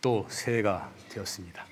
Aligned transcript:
또 0.00 0.26
새해가 0.28 0.90
되었습니다. 1.10 1.66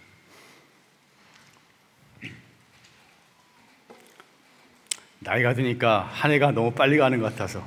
나이가 5.20 5.54
드니까 5.54 6.02
한 6.02 6.30
해가 6.30 6.52
너무 6.52 6.72
빨리 6.72 6.96
가는 6.96 7.18
것 7.20 7.30
같아서 7.30 7.66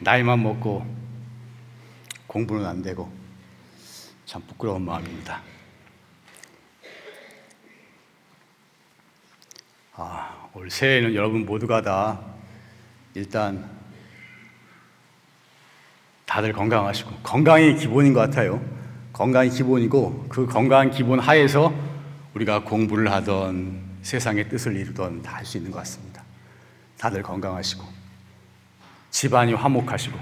나이만 0.00 0.42
먹고 0.42 0.84
공부는 2.26 2.66
안 2.66 2.82
되고 2.82 3.12
참 4.24 4.42
부끄러운 4.46 4.82
마음입니다. 4.82 5.42
아, 9.92 10.48
올 10.54 10.70
새해에는 10.70 11.14
여러분 11.14 11.46
모두가 11.46 11.82
다 11.82 12.20
일단 13.14 13.70
다들 16.26 16.52
건강하시고 16.52 17.18
건강이 17.22 17.76
기본인 17.76 18.12
것 18.12 18.20
같아요. 18.20 18.73
건강이 19.14 19.48
기본이고 19.50 20.26
그 20.28 20.44
건강한 20.46 20.90
기본 20.90 21.20
하에서 21.20 21.72
우리가 22.34 22.64
공부를 22.64 23.10
하던 23.12 23.80
세상의 24.02 24.48
뜻을 24.48 24.76
이루던 24.76 25.22
다 25.22 25.36
할 25.36 25.46
수 25.46 25.56
있는 25.56 25.70
것 25.70 25.78
같습니다. 25.78 26.22
다들 26.98 27.22
건강하시고 27.22 27.84
집안이 29.12 29.54
화목하시고. 29.54 30.18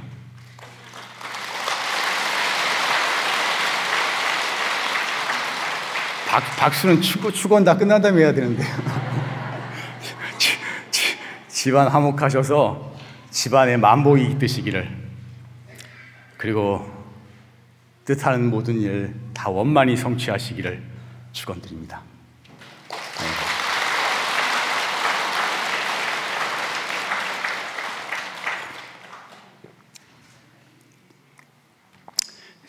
박, 6.28 6.42
박수는 6.56 7.00
축구, 7.02 7.30
축원 7.32 7.64
다 7.64 7.76
끝난 7.76 8.00
다음에 8.00 8.22
해야 8.22 8.32
되는데. 8.32 8.62
지- 10.38 10.56
지- 10.90 11.16
집안 11.48 11.88
화목하셔서 11.88 12.92
집안에 13.30 13.76
만복이 13.76 14.36
있으시기를. 14.36 14.88
그리고 16.38 16.90
뜻하는 18.04 18.50
모든 18.50 18.80
일 18.80 19.14
다 19.34 19.48
원만히 19.50 19.96
성취하시기를 19.96 20.82
축원드립니다. 21.32 22.02
네. 22.88 23.26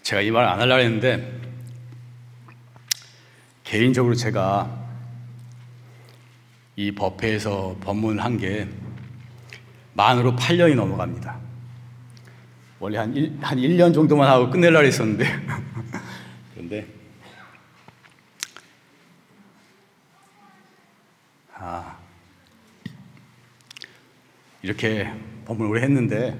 제가 0.01 0.21
이 0.21 0.31
말 0.31 0.45
안 0.45 0.59
하려고 0.59 0.81
했는데 0.81 1.39
개인적으로 3.63 4.15
제가 4.15 4.83
이 6.75 6.91
법회에서 6.91 7.77
법문한 7.81 8.37
게 8.37 8.67
만으로 9.93 10.35
8년이 10.35 10.75
넘어갑니다. 10.75 11.37
원래 12.83 12.97
한, 12.97 13.15
1, 13.15 13.37
한 13.39 13.57
1년 13.57 13.93
정도만 13.93 14.29
하고 14.29 14.49
끝내려고 14.49 14.85
했었는데. 14.85 15.25
그런데 16.53 16.85
아 21.53 21.97
이렇게 24.61 25.09
법문을 25.45 25.81
했는데 25.81 26.37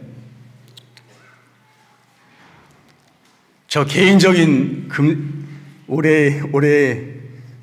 저 3.69 3.85
개인적인 3.85 4.89
금, 4.89 5.47
올해 5.87 6.41
올해 6.51 7.05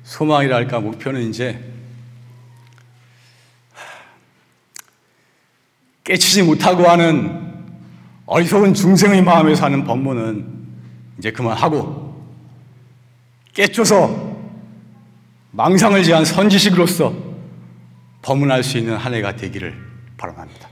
소망이랄까 0.05 0.79
목표는 0.79 1.29
이제 1.29 1.63
깨치지 6.03 6.41
못하고 6.41 6.89
하는 6.89 7.50
어리석은 8.33 8.73
중생의 8.73 9.23
마음에 9.23 9.53
사는 9.53 9.83
법문은 9.83 10.47
이제 11.17 11.33
그만하고 11.33 12.15
깨쳐서 13.53 14.37
망상을 15.51 16.01
제한 16.01 16.23
선지식으로서 16.23 17.13
법문할 18.21 18.63
수 18.63 18.77
있는 18.77 18.95
한 18.95 19.13
해가 19.13 19.35
되기를 19.35 19.75
바랍니다. 20.15 20.69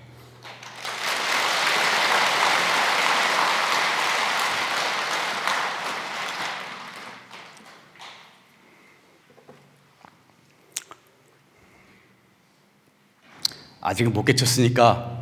아직은 13.81 14.14
못 14.14 14.24
깨쳤으니까 14.24 15.19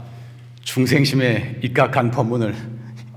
중생심에 0.67 1.61
입각한 1.63 2.11
법문을 2.11 2.53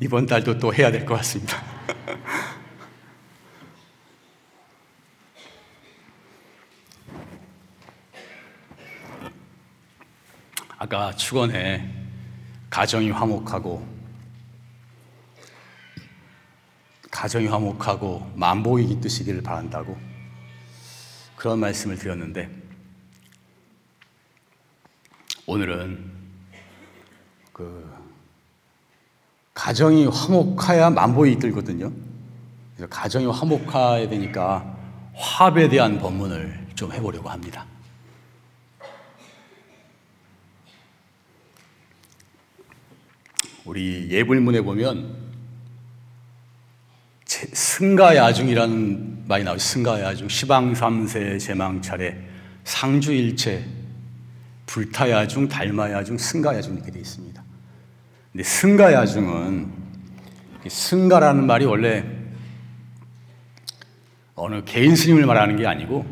이번 0.01 0.25
달도 0.25 0.61
또 0.61 0.73
해야 0.73 0.93
될 0.93 1.05
것 1.05 1.17
같습니다. 1.17 1.61
아까 10.79 11.13
축원에 11.17 11.93
가정이 12.71 13.11
화목하고 13.11 13.85
가정이 17.11 17.49
화목하고 17.49 18.31
만복이 18.37 18.87
깃드시기를 18.87 19.43
바란다고 19.43 19.99
그런 21.35 21.59
말씀을 21.59 21.97
드렸는데 21.97 22.49
오늘은 25.47 26.20
그 27.61 27.91
가정이 29.53 30.07
화목해야 30.07 30.89
만복이 30.91 31.39
들거든요. 31.39 31.93
그래서 32.75 32.89
가정이 32.89 33.27
화목해야 33.27 34.09
되니까 34.09 34.77
화합에 35.15 35.69
대한 35.69 35.99
법문을 35.99 36.69
좀 36.75 36.91
해보려고 36.93 37.29
합니다. 37.29 37.67
우리 43.65 44.09
예불문에 44.11 44.63
보면 44.63 45.15
제- 47.25 47.47
승가야중이라는 47.53 49.25
말이 49.29 49.45
나오죠. 49.45 49.61
승가야중, 49.61 50.29
시방삼세 50.29 51.39
제망차례, 51.39 52.17
상주일체, 52.65 53.65
불타야중, 54.67 55.49
달마야중, 55.49 56.19
승가야중 56.19 56.75
이렇게 56.77 56.91
되어 56.91 57.01
있습니다. 57.03 57.30
근데 58.33 58.45
승가야중은 58.45 59.73
승가라는 60.69 61.47
말이 61.47 61.65
원래 61.65 62.05
어느 64.35 64.63
개인 64.65 64.95
스님을 64.95 65.27
말하는 65.27 65.57
게 65.57 65.67
아니고 65.67 66.05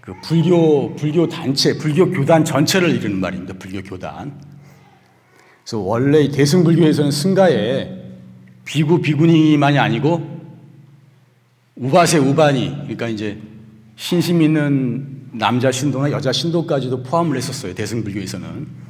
그 0.00 0.14
불교 0.22 0.94
불교 0.96 1.28
단체, 1.28 1.76
불교 1.78 2.10
교단 2.10 2.44
전체를 2.44 2.90
이루는 2.90 3.20
말입니다. 3.20 3.54
불교 3.54 3.82
교단. 3.82 4.38
그래서 5.62 5.78
원래 5.78 6.20
이 6.20 6.30
대승불교에서는 6.30 7.10
승가에 7.10 8.04
비구 8.64 9.00
비구니만이 9.00 9.78
아니고 9.78 10.34
우바세 11.76 12.18
우바니 12.18 12.68
그러니까 12.82 13.08
이제 13.08 13.40
신심 13.96 14.42
있는 14.42 15.30
남자 15.32 15.72
신도나 15.72 16.10
여자 16.10 16.32
신도까지도 16.32 17.02
포함을 17.02 17.36
했었어요 17.36 17.74
대승불교에서는. 17.74 18.83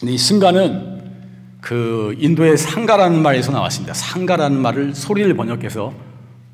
근데 0.00 0.14
이 0.14 0.18
승가는 0.18 1.00
그 1.60 2.16
인도의 2.18 2.56
상가라는 2.56 3.20
말에서 3.20 3.52
나왔습니다. 3.52 3.92
상가라는 3.92 4.56
말을 4.58 4.94
소리를 4.94 5.32
번역해서 5.36 5.92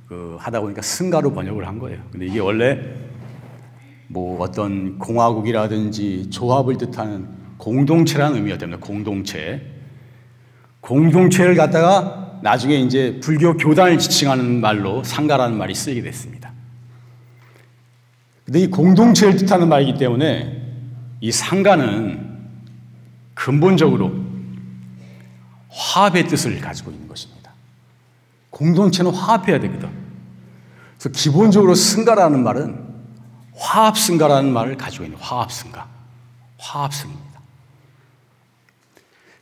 그 0.09 0.37
하다 0.41 0.61
보니까 0.61 0.83
승가로 0.83 1.33
번역을 1.33 1.67
한 1.67 1.79
거예요. 1.79 2.01
근데 2.11 2.27
이게 2.27 2.41
원래 2.41 2.81
뭐 4.09 4.41
어떤 4.41 4.99
공화국이라든지 4.99 6.31
조합을 6.31 6.77
뜻하는 6.77 7.29
공동체라는 7.57 8.39
의미가 8.39 8.59
됩니다. 8.59 8.85
공동체. 8.85 9.63
공동체를 10.81 11.55
갖다가 11.55 12.41
나중에 12.43 12.77
이제 12.77 13.21
불교 13.23 13.57
교단을 13.57 13.99
지칭하는 13.99 14.61
말로 14.61 15.05
상가라는 15.05 15.57
말이 15.57 15.73
쓰이게 15.73 16.03
됐습니다. 16.03 16.53
근데 18.45 18.61
이 18.61 18.67
공동체를 18.67 19.37
뜻하는 19.37 19.69
말이기 19.69 19.99
때문에 19.99 20.63
이 21.21 21.31
상가는 21.31 22.26
근본적으로 23.37 24.13
화합의 25.69 26.27
뜻을 26.27 26.59
가지고 26.61 26.91
있는 26.91 27.07
것입니다. 27.07 27.53
공동체는 28.51 29.13
화합해야 29.13 29.61
되거든. 29.61 29.91
그래서 30.99 31.11
기본적으로 31.11 31.75
승가라는 31.75 32.43
말은 32.43 32.87
화합승가라는 33.55 34.53
말을 34.53 34.77
가지고 34.77 35.05
있는 35.05 35.19
화합승가. 35.19 35.87
화합승입니다. 36.59 37.41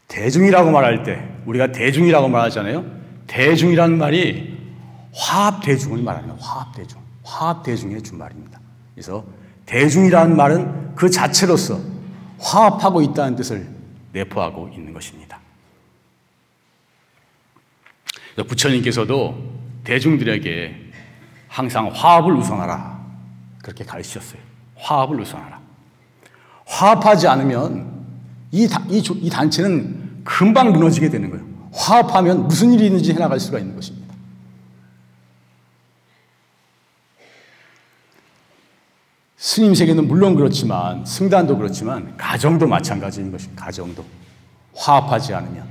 대중이라고 0.09 0.73
말할 0.73 1.05
때 1.05 1.29
우리가 1.47 1.71
대중이라고 1.73 2.29
말하잖아요. 2.29 2.85
대중이라는 3.29 3.97
말이 3.97 4.59
화합 5.15 5.63
대중을 5.63 6.03
말하는 6.03 6.31
화합 6.41 6.75
대중. 6.75 7.01
화합 7.23 7.63
대중의 7.63 8.03
준말입니다. 8.03 8.61
그래서 8.95 9.25
대중이라는 9.67 10.37
말은 10.37 10.95
그 10.97 11.09
자체로서 11.09 11.79
화합하고 12.41 13.01
있다는 13.01 13.37
뜻을 13.37 13.74
내포하고 14.15 14.71
있는 14.73 14.93
것입니다. 14.93 15.41
부처님께서도 18.37 19.53
대중들에게 19.85 20.93
항상 21.49 21.91
화합을 21.93 22.33
우선하라. 22.35 23.05
그렇게 23.63 23.85
가르치셨어요. 23.85 24.41
화합을 24.77 25.21
우선하라. 25.21 25.61
화합하지 26.67 27.29
않으면 27.29 28.05
이, 28.51 28.69
이, 28.89 28.99
이 28.99 29.31
단체는 29.31 30.23
금방 30.25 30.73
무너지게 30.73 31.11
되는 31.11 31.31
거예요. 31.31 31.45
화합하면 31.73 32.49
무슨 32.49 32.73
일이 32.73 32.87
있는지 32.87 33.13
해나갈 33.13 33.39
수가 33.39 33.59
있는 33.59 33.75
것입니다. 33.75 34.04
스님 39.45 39.75
세계는 39.75 40.09
물론 40.09 40.37
그렇지만 40.37 41.05
승단도 41.05 41.59
그렇지만 41.59 42.17
가정도 42.17 42.67
마찬가지인 42.67 43.31
것입니다. 43.31 43.63
가정도 43.63 44.03
화합하지 44.75 45.35
않으면 45.35 45.69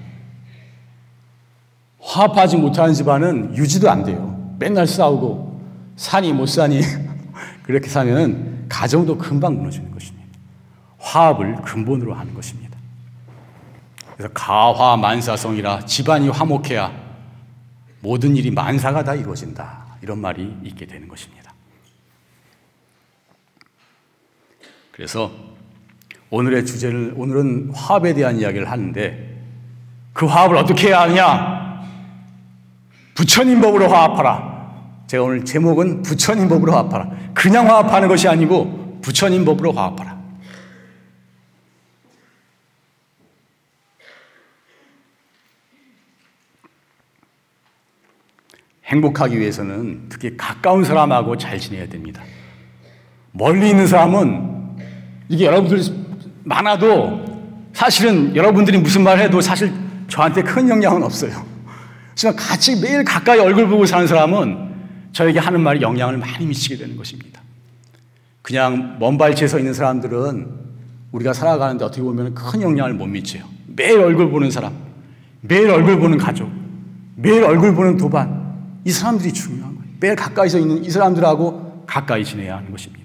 화합하지 1.99 2.57
못하는 2.57 2.93
집안은 2.93 3.57
유지도 3.57 3.89
안 3.89 4.03
돼요. 4.03 4.55
맨날 4.59 4.85
싸우고 4.85 5.59
사니 5.95 6.33
못 6.33 6.45
사니 6.45 6.81
그렇게 7.65 7.89
사면은 7.89 8.67
가정도 8.69 9.17
금방 9.17 9.57
무너지는 9.57 9.89
것입니다. 9.89 10.29
화합을 10.99 11.63
근본으로 11.63 12.13
하는 12.13 12.31
것입니다. 12.35 12.77
그래서 14.15 14.31
가화 14.35 14.97
만사성이라 14.97 15.85
집안이 15.85 16.29
화목해야 16.29 16.93
모든 18.01 18.35
일이 18.35 18.51
만사가 18.51 19.03
다 19.03 19.15
이루어진다. 19.15 19.97
이런 20.03 20.19
말이 20.19 20.55
있게 20.63 20.85
되는 20.85 21.07
것입니다. 21.07 21.52
그래서 24.93 25.31
오늘의 26.29 26.65
주제를 26.65 27.13
오늘은 27.17 27.71
화합에 27.73 28.13
대한 28.13 28.37
이야기를 28.37 28.69
하는데 28.69 29.41
그 30.13 30.27
화합을 30.27 30.55
어떻게 30.55 30.89
해야 30.89 31.01
하느냐? 31.01 31.83
부처님 33.15 33.59
법으로 33.59 33.89
화합하라. 33.89 34.53
제가 35.07 35.23
오늘 35.23 35.43
제목은 35.43 36.03
부처님 36.03 36.47
법으로 36.47 36.71
화합하라. 36.73 37.09
그냥 37.33 37.67
화합하는 37.67 38.07
것이 38.07 38.27
아니고 38.27 38.99
부처님 39.01 39.45
법으로 39.45 39.71
화합하라. 39.73 40.21
행복하기 48.85 49.39
위해서는 49.39 50.07
특히 50.09 50.37
가까운 50.37 50.83
사람하고 50.83 51.37
잘 51.37 51.57
지내야 51.59 51.89
됩니다. 51.89 52.21
멀리 53.31 53.69
있는 53.69 53.87
사람은 53.87 54.62
이게 55.29 55.45
여러분들 55.45 55.81
많아도 56.43 57.23
사실은 57.73 58.35
여러분들이 58.35 58.77
무슨 58.77 59.03
말 59.03 59.19
해도 59.19 59.41
사실 59.41 59.71
저한테 60.07 60.43
큰 60.43 60.69
영향은 60.69 61.03
없어요. 61.03 61.43
하지만 62.11 62.35
같이 62.35 62.79
매일 62.79 63.03
가까이 63.03 63.39
얼굴 63.39 63.67
보고 63.67 63.85
사는 63.85 64.05
사람은 64.05 64.73
저에게 65.11 65.39
하는 65.39 65.61
말이 65.61 65.81
영향을 65.81 66.17
많이 66.17 66.45
미치게 66.45 66.77
되는 66.77 66.95
것입니다. 66.97 67.41
그냥 68.41 68.97
먼 68.99 69.17
발치에 69.17 69.47
서 69.47 69.57
있는 69.57 69.73
사람들은 69.73 70.63
우리가 71.11 71.33
살아가는데 71.33 71.85
어떻게 71.85 72.01
보면 72.01 72.33
큰 72.33 72.61
영향을 72.61 72.93
못 72.93 73.05
미쳐요. 73.07 73.43
매일 73.67 73.99
얼굴 73.99 74.29
보는 74.29 74.51
사람, 74.51 74.73
매일 75.41 75.69
얼굴 75.69 75.99
보는 75.99 76.17
가족, 76.17 76.51
매일 77.15 77.43
얼굴 77.43 77.73
보는 77.73 77.97
도반, 77.97 78.79
이 78.85 78.91
사람들이 78.91 79.31
중요한 79.31 79.75
거예요. 79.75 79.89
매일 79.99 80.15
가까이서 80.15 80.59
있는 80.59 80.83
이 80.83 80.89
사람들하고 80.89 81.85
가까이 81.87 82.25
지내야 82.25 82.57
하는 82.57 82.71
것입니다. 82.71 83.02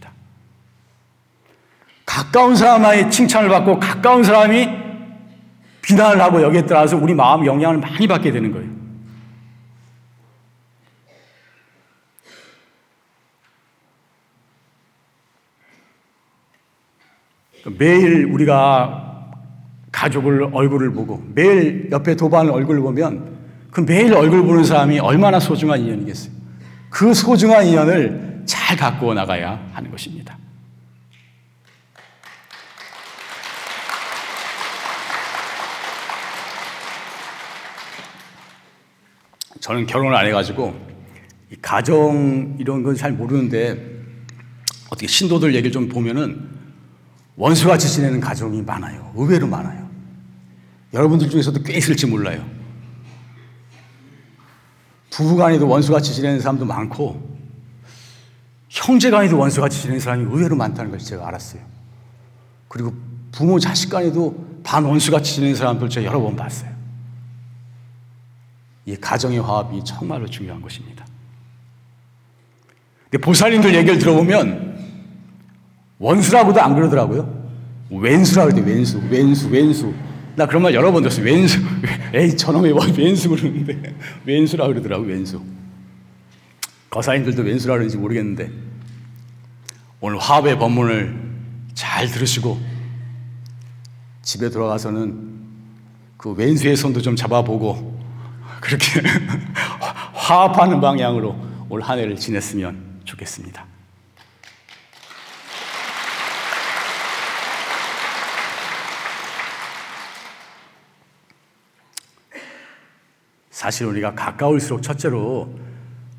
가까운 2.19 2.57
사람의 2.57 3.13
칭찬을 3.13 3.49
받고 3.49 3.79
가까운 3.79 4.25
사람이 4.25 4.69
비난을 5.83 6.21
하고 6.21 6.43
여기에 6.43 6.67
따라서 6.67 6.97
우리 6.97 7.15
마음 7.15 7.47
영향을 7.47 7.79
많이 7.79 8.09
받게 8.09 8.33
되는 8.33 8.51
거예요. 8.51 8.69
매일 17.79 18.25
우리가 18.25 19.31
가족을 19.93 20.51
얼굴을 20.53 20.93
보고 20.93 21.23
매일 21.35 21.89
옆에 21.93 22.17
도반을 22.17 22.51
얼굴을 22.51 22.81
보면 22.81 23.39
그 23.71 23.81
매일 23.83 24.13
얼굴 24.15 24.43
보는 24.43 24.65
사람이 24.65 24.99
얼마나 24.99 25.39
소중한 25.39 25.81
인연이겠어요. 25.81 26.33
그 26.91 27.15
소중한 27.15 27.65
인연을 27.65 28.43
잘 28.45 28.77
갖고 28.77 29.15
나가야 29.15 29.69
하는 29.73 29.91
것입니다. 29.93 30.37
저는 39.69 39.85
결혼을 39.87 40.17
안 40.17 40.25
해가지고 40.27 40.75
가정 41.61 42.57
이런 42.59 42.83
건 42.83 42.97
잘 42.97 43.13
모르는데 43.13 43.79
어떻게 44.87 45.07
신도들 45.07 45.55
얘기를 45.55 45.71
좀 45.71 45.91
보면은 45.91 46.49
원수같이 47.37 47.87
지내는 47.87 48.19
가정이 48.19 48.63
많아요. 48.63 49.13
의외로 49.15 49.47
많아요. 49.47 49.87
여러분들 50.95 51.29
중에서도 51.29 51.63
꽤 51.65 51.75
있을지 51.75 52.07
몰라요. 52.07 52.49
부부간에도 55.11 55.69
원수같이 55.69 56.15
지내는 56.15 56.41
사람도 56.41 56.65
많고, 56.65 57.39
형제간에도 58.71 59.37
원수같이 59.39 59.83
지내는 59.83 60.01
사람이 60.01 60.25
의외로 60.35 60.57
많다는 60.57 60.91
것을 60.91 61.07
제가 61.07 61.29
알았어요. 61.29 61.61
그리고 62.69 62.95
부모 63.33 63.59
자식 63.59 63.91
간에도 63.91 64.63
반 64.65 64.85
원수같이 64.85 65.35
지내는 65.35 65.55
사람들 65.55 65.91
제가 65.91 66.07
여러 66.07 66.21
번 66.21 66.35
봤어요. 66.37 66.78
이 68.89 68.97
가정의 68.97 69.39
화합이 69.39 69.85
정말로 69.85 70.27
중요한 70.27 70.63
것입니다. 70.63 71.05
근데 73.11 73.19
보살님들 73.23 73.75
얘기를 73.75 73.99
들어보면 73.99 74.79
원수라고도 75.99 76.59
안 76.63 76.75
그러더라고요. 76.75 77.51
왼수라 77.91 78.47
그러대, 78.47 78.63
왼수, 78.63 78.99
왼수, 79.11 79.51
왼수. 79.51 79.93
나 80.37 80.47
그런 80.47 80.63
말 80.63 80.73
여러 80.73 80.91
번 80.91 81.03
들었어요. 81.03 81.27
왼수. 81.27 81.59
에이, 82.15 82.35
저놈이 82.35 82.73
뭐 82.73 82.83
왼수 82.97 83.29
그러는데. 83.29 83.95
왼수라 84.25 84.67
그러더라고, 84.69 85.05
왼수. 85.05 85.43
거사인들도 86.89 87.43
왼수라 87.43 87.75
그러는지 87.75 87.99
모르겠는데. 87.99 88.51
오늘 90.01 90.19
화합의 90.19 90.59
법문을 90.59 91.15
잘 91.75 92.07
들으시고, 92.07 92.59
집에 94.23 94.49
들어가서는 94.49 95.29
그 96.17 96.33
왼수의 96.33 96.75
손도 96.75 97.03
좀 97.03 97.17
잡아보고, 97.17 97.98
그렇게 98.61 99.01
화합하는 100.15 100.81
방향으로 100.81 101.37
올 101.71 101.83
한 101.83 101.99
해를 101.99 102.17
지냈으면 102.17 103.01
좋겠습니다. 103.05 103.65
사실 113.51 113.87
우리가 113.87 114.15
가까울수록 114.15 114.83
첫째로 114.83 115.49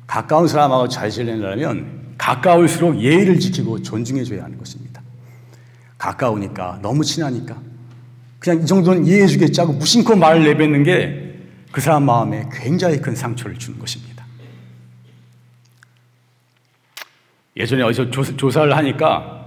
가까운 0.06 0.46
사람하고 0.46 0.88
잘 0.88 1.10
지내려면 1.10 2.14
가까울수록 2.18 3.00
예의를 3.00 3.38
지키고 3.38 3.80
존중해줘야 3.82 4.44
하는 4.44 4.58
것입니다. 4.58 5.00
가까우니까 5.96 6.80
너무 6.82 7.04
친하니까 7.04 7.56
그냥 8.38 8.62
이 8.62 8.66
정도는 8.66 9.06
이해해주겠지 9.06 9.60
하고 9.60 9.72
무심코 9.74 10.16
말을 10.16 10.44
내뱉는 10.44 10.82
게 10.82 11.29
그 11.72 11.80
사람 11.80 12.04
마음에 12.04 12.48
굉장히 12.52 13.00
큰 13.00 13.14
상처를 13.14 13.58
주는 13.58 13.78
것입니다. 13.78 14.24
예전에 17.56 17.82
어디서 17.82 18.10
조 18.10 18.50
사를 18.50 18.76
하니까 18.76 19.46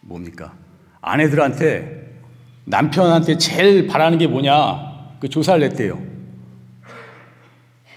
뭡니까? 0.00 0.52
아내들한테 1.00 2.08
남편한테 2.64 3.38
제일 3.38 3.86
바라는 3.86 4.18
게 4.18 4.26
뭐냐? 4.26 5.16
그 5.20 5.28
조사를 5.28 5.60
냈대요. 5.60 6.00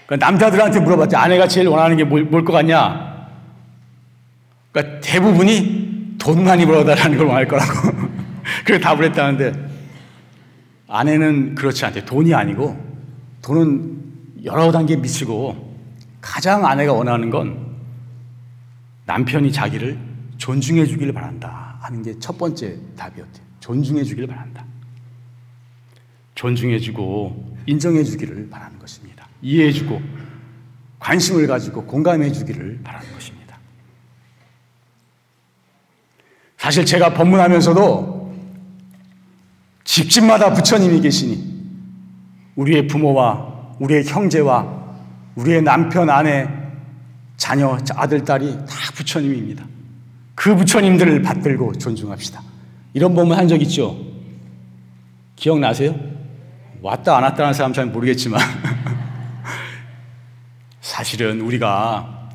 그러니까 0.06 0.26
남자들한테 0.30 0.80
물어봤대. 0.80 1.16
아내가 1.16 1.46
제일 1.48 1.68
원하는 1.68 1.96
게 1.96 2.04
뭘 2.04 2.44
것 2.44 2.52
같냐? 2.52 3.28
그러니까 4.72 5.00
대부분이 5.00 6.16
돈 6.18 6.44
많이 6.44 6.64
벌어달라는 6.66 7.18
걸 7.18 7.26
원할 7.26 7.46
거라고. 7.46 7.72
그래 8.64 8.78
답을 8.78 9.04
했다는데 9.04 9.71
아내는 10.94 11.54
그렇지 11.54 11.86
않대. 11.86 12.04
돈이 12.04 12.34
아니고 12.34 12.78
돈은 13.40 14.44
여러 14.44 14.70
단계 14.70 14.94
미치고 14.94 15.72
가장 16.20 16.66
아내가 16.66 16.92
원하는 16.92 17.30
건 17.30 17.76
남편이 19.06 19.52
자기를 19.52 19.98
존중해 20.36 20.84
주기를 20.84 21.14
바란다 21.14 21.78
하는 21.80 22.02
게 22.02 22.14
첫 22.20 22.36
번째 22.36 22.76
답이었대요. 22.94 23.42
존중해 23.60 24.04
주기를 24.04 24.28
바란다. 24.28 24.66
존중해 26.34 26.78
주고 26.78 27.56
인정해 27.64 28.04
주기를 28.04 28.50
바라는 28.50 28.78
것입니다. 28.78 29.26
이해해 29.40 29.72
주고 29.72 30.02
관심을 30.98 31.46
가지고 31.46 31.86
공감해 31.86 32.30
주기를 32.32 32.80
바라는 32.84 33.10
것입니다. 33.14 33.56
사실 36.58 36.84
제가 36.84 37.14
법문하면서도 37.14 38.11
집집마다 39.84 40.52
부처님이 40.52 41.00
계시니 41.00 41.52
우리의 42.56 42.86
부모와 42.86 43.74
우리의 43.80 44.04
형제와 44.04 44.82
우리의 45.34 45.62
남편, 45.62 46.08
아내, 46.10 46.48
자녀, 47.36 47.78
아들, 47.96 48.22
딸이 48.24 48.52
다 48.52 48.74
부처님입니다. 48.94 49.64
그 50.34 50.54
부처님들을 50.54 51.22
받들고 51.22 51.72
존중합시다. 51.78 52.42
이런 52.94 53.14
법문 53.14 53.36
한 53.36 53.48
적 53.48 53.60
있죠? 53.62 53.96
기억나세요? 55.36 55.94
왔다 56.82 57.16
안 57.16 57.22
왔다는 57.24 57.54
사람 57.54 57.72
잘 57.72 57.86
모르겠지만 57.86 58.40
사실은 60.80 61.40
우리가 61.40 62.28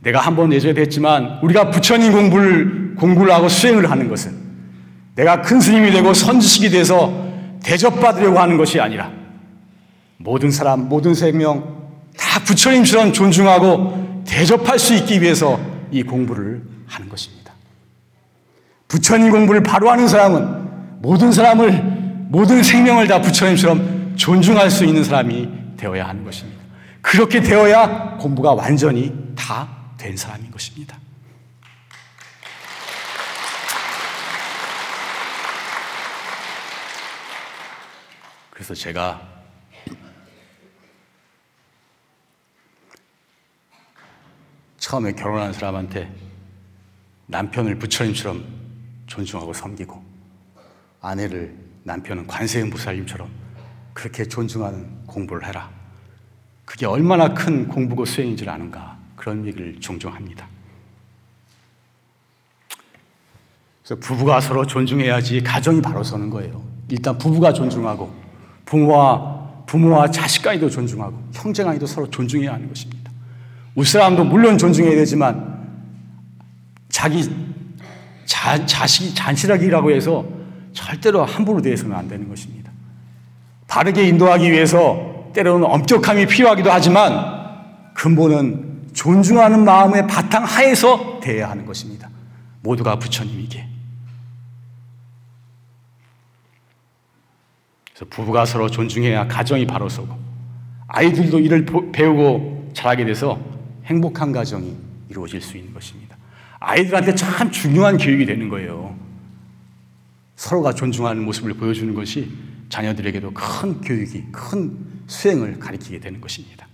내가 0.00 0.20
한 0.20 0.36
번 0.36 0.52
예전에 0.52 0.78
했지만 0.82 1.38
우리가 1.42 1.70
부처님 1.70 2.12
공부를 2.12 2.94
공부를 2.96 3.32
하고 3.32 3.48
수행을 3.48 3.90
하는 3.90 4.08
것은 4.08 4.43
내가 5.14 5.42
큰 5.42 5.60
스님이 5.60 5.90
되고 5.90 6.12
선지식이 6.12 6.70
돼서 6.70 7.12
대접받으려고 7.62 8.38
하는 8.38 8.56
것이 8.56 8.80
아니라 8.80 9.10
모든 10.16 10.50
사람, 10.50 10.88
모든 10.88 11.14
생명 11.14 11.82
다 12.16 12.40
부처님처럼 12.40 13.12
존중하고 13.12 14.22
대접할 14.26 14.78
수 14.78 14.94
있기 14.94 15.20
위해서 15.20 15.60
이 15.90 16.02
공부를 16.02 16.62
하는 16.86 17.08
것입니다. 17.08 17.52
부처님 18.88 19.30
공부를 19.30 19.62
바로 19.62 19.90
하는 19.90 20.08
사람은 20.08 21.00
모든 21.00 21.32
사람을 21.32 21.94
모든 22.28 22.62
생명을 22.62 23.06
다 23.06 23.20
부처님처럼 23.20 24.14
존중할 24.16 24.70
수 24.70 24.84
있는 24.84 25.04
사람이 25.04 25.48
되어야 25.76 26.08
하는 26.08 26.24
것입니다. 26.24 26.62
그렇게 27.00 27.40
되어야 27.40 28.16
공부가 28.18 28.52
완전히 28.54 29.12
다 29.36 29.84
된 30.04 30.16
사람인 30.16 30.50
것입니다. 30.50 30.98
그래서 38.64 38.72
제가 38.80 39.20
처음에 44.78 45.12
결혼한 45.12 45.52
사람한테 45.52 46.10
남편을 47.26 47.78
부처님처럼 47.78 48.42
존중하고 49.06 49.52
섬기고 49.52 50.02
아내를 51.02 51.54
남편은 51.82 52.26
관세음 52.26 52.70
보살님처럼 52.70 53.28
그렇게 53.92 54.26
존중하는 54.26 55.04
공부를 55.04 55.46
해라. 55.46 55.70
그게 56.64 56.86
얼마나 56.86 57.34
큰 57.34 57.68
공부고 57.68 58.06
수행인지 58.06 58.48
아는가 58.48 58.96
그런 59.14 59.44
얘기를 59.44 59.78
종종 59.78 60.14
합니다. 60.14 60.48
그래서 63.82 64.00
부부가 64.00 64.40
서로 64.40 64.66
존중해야지 64.66 65.42
가정이 65.42 65.82
바로 65.82 66.02
서는 66.02 66.30
거예요. 66.30 66.66
일단 66.88 67.18
부부가 67.18 67.52
존중하고 67.52 68.23
부모와 68.64 69.64
부모와 69.66 70.10
자식 70.10 70.42
간에도 70.42 70.68
존중하고 70.68 71.16
형제 71.32 71.64
간에도 71.64 71.86
서로 71.86 72.08
존중해야 72.10 72.52
하는 72.52 72.68
것입니다. 72.68 73.10
우사람도 73.74 74.24
물론 74.24 74.58
존중해야 74.58 74.94
되지만 74.96 75.54
자기 76.88 77.28
자, 78.24 78.64
자식이 78.64 79.14
잔치라기라고 79.14 79.90
해서 79.90 80.24
절대로 80.72 81.24
함부로 81.24 81.60
대해서는 81.60 81.94
안 81.96 82.08
되는 82.08 82.28
것입니다. 82.28 82.70
바르게 83.68 84.06
인도하기 84.08 84.50
위해서 84.50 85.30
때로는 85.34 85.66
엄격함이 85.66 86.26
필요하기도 86.26 86.70
하지만 86.70 87.34
근본은 87.94 88.90
존중하는 88.92 89.64
마음의 89.64 90.06
바탕 90.06 90.44
하에서 90.44 91.18
대해야 91.20 91.50
하는 91.50 91.66
것입니다. 91.66 92.08
모두가 92.62 92.98
부처님이기에. 92.98 93.73
그래서 97.94 98.06
부부가 98.10 98.44
서로 98.44 98.68
존중해야 98.68 99.28
가정이 99.28 99.66
바로 99.66 99.88
서고 99.88 100.18
아이들도 100.88 101.38
이를 101.38 101.64
배우고 101.92 102.72
자라게 102.74 103.04
돼서 103.04 103.40
행복한 103.84 104.32
가정이 104.32 104.76
이루어질 105.08 105.40
수 105.40 105.56
있는 105.56 105.72
것입니다. 105.72 106.16
아이들한테 106.58 107.14
참 107.14 107.50
중요한 107.50 107.96
교육이 107.96 108.26
되는 108.26 108.48
거예요. 108.48 108.98
서로가 110.34 110.74
존중하는 110.74 111.24
모습을 111.24 111.54
보여주는 111.54 111.94
것이 111.94 112.30
자녀들에게도 112.68 113.32
큰 113.32 113.80
교육이, 113.80 114.24
큰 114.32 114.76
수행을 115.06 115.60
가리키게 115.60 116.00
되는 116.00 116.20
것입니다. 116.20 116.66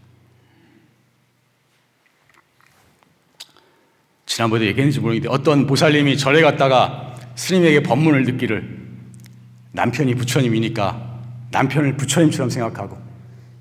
지난번에 4.25 4.67
얘기했는지 4.67 5.01
모르겠는데 5.01 5.29
어떤 5.35 5.67
보살님이 5.67 6.17
절에 6.17 6.41
갔다가 6.41 7.15
스님에게 7.35 7.83
법문을 7.83 8.25
듣기를 8.25 8.81
남편이 9.73 10.15
부처님이니까 10.15 11.10
남편을 11.51 11.97
부처님처럼 11.97 12.51
생각하고 12.51 12.99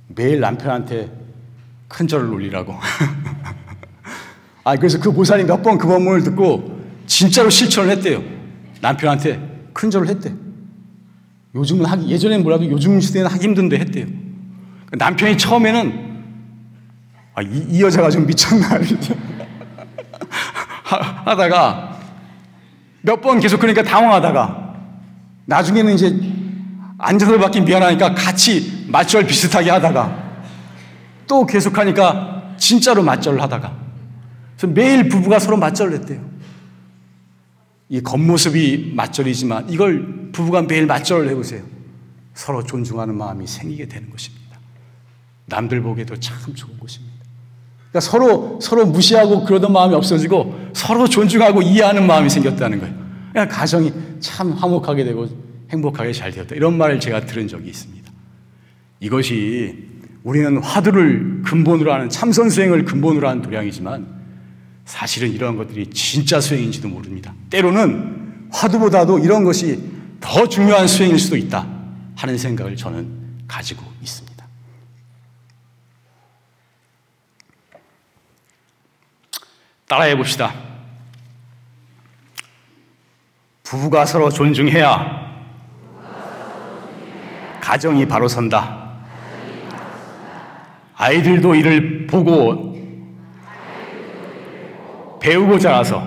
매일 0.08 0.40
남편한테 0.40 1.12
큰 1.88 2.08
절을 2.08 2.32
올리라고. 2.32 2.76
아, 4.64 4.76
그래서 4.76 5.00
그 5.00 5.12
보살이 5.12 5.44
몇 5.44 5.62
번 5.64 5.78
그 5.78 5.88
법문을 5.88 6.24
듣고 6.24 6.80
진짜로 7.08 7.50
실천을 7.50 7.90
했대요. 7.92 8.22
남편한테 8.82 9.70
큰 9.74 9.90
절을 9.90 10.08
했대. 10.08 10.34
요즘은 11.56 11.86
하기, 11.86 12.08
예전엔 12.10 12.44
몰라도 12.44 12.70
요즘 12.70 13.00
시대는 13.00 13.30
하기 13.32 13.44
힘든데 13.44 13.80
했대요. 13.80 14.06
남편이 14.92 15.38
처음에는 15.38 16.10
아, 17.34 17.42
이, 17.42 17.66
이 17.70 17.82
여자가 17.82 18.10
좀 18.10 18.26
미쳤나. 18.28 18.68
하다가 20.84 21.98
몇 23.02 23.22
번 23.22 23.40
계속 23.40 23.60
그러니까 23.60 23.82
당황하다가 23.84 24.76
나중에는 25.46 25.94
이제 25.94 26.20
앉아서 27.00 27.38
받기 27.38 27.62
미안하니까 27.62 28.14
같이 28.14 28.86
맞절 28.90 29.26
비슷하게 29.26 29.72
하다가 29.72 30.44
또 31.28 31.46
계속하니까 31.46 32.56
진짜로 32.58 33.02
맞절을 33.04 33.42
하다가 33.42 33.74
그래서 34.58 34.74
매일 34.74 35.08
부부가 35.08 35.40
서로 35.40 35.58
맞절을 35.58 35.94
했대요. 35.94 36.22
이 37.88 38.02
겉모습이 38.02 38.92
맞절이지만 38.96 39.70
이걸 39.70 40.32
부부가 40.34 40.62
매일 40.62 40.86
맞절을 40.86 41.30
해보세요. 41.30 41.64
서로 42.34 42.64
존중하는 42.64 43.16
마음이 43.16 43.48
생기게 43.48 43.88
되는 43.88 44.10
것입니다. 44.10 44.60
남들 45.46 45.82
보기에도 45.82 46.20
참 46.20 46.54
좋은 46.54 46.78
것입니다. 46.80 47.16
그러니까 47.90 48.02
서로 48.02 48.60
서로 48.62 48.86
무시하고 48.86 49.46
그러던 49.46 49.72
마음이 49.72 49.96
없어지고 49.96 50.72
서로 50.74 51.08
존중하고 51.08 51.62
이해하는 51.62 52.06
마음이 52.06 52.30
생겼다는 52.30 52.80
거예요. 52.82 52.96
그러니까 53.32 53.56
가정이 53.56 53.92
참 54.20 54.52
화목하게 54.52 55.06
되고 55.06 55.28
행복하게 55.72 56.14
잘 56.14 56.32
되었다. 56.32 56.56
이런 56.56 56.78
말을 56.78 57.00
제가 57.00 57.26
들은 57.26 57.48
적이 57.48 57.70
있습니다. 57.70 58.12
이것이 59.00 59.88
우리는 60.24 60.58
화두를 60.58 61.42
근본으로 61.44 61.94
하는 61.94 62.10
참선 62.10 62.50
수행을 62.50 62.86
근본으로 62.86 63.28
하는 63.28 63.42
도량이지만 63.42 64.20
사실은 64.86 65.32
이러한 65.32 65.56
것들이 65.56 65.88
진짜 65.92 66.42
수행인지도 66.42 66.88
모릅니다. 66.88 67.34
때로는 67.50 68.50
화두보다도 68.52 69.20
이런 69.20 69.44
것이 69.44 69.80
더 70.20 70.50
중요한 70.50 70.88
수행일 70.88 71.20
수도 71.20 71.38
있다 71.38 71.68
하는 72.16 72.38
생각을 72.38 72.76
저는 72.76 73.08
가지고 73.48 73.84
있습니다. 74.02 74.30
따라해 79.88 80.16
봅시다. 80.16 80.54
부부가 83.64 84.06
서로 84.06 84.30
존중해야 84.30 85.29
가정이 87.70 88.08
바로 88.08 88.28
선다. 88.28 88.94
아이들도 90.96 91.54
이를 91.54 92.08
보고 92.08 92.76
배우고 95.22 95.60
자라서 95.60 96.04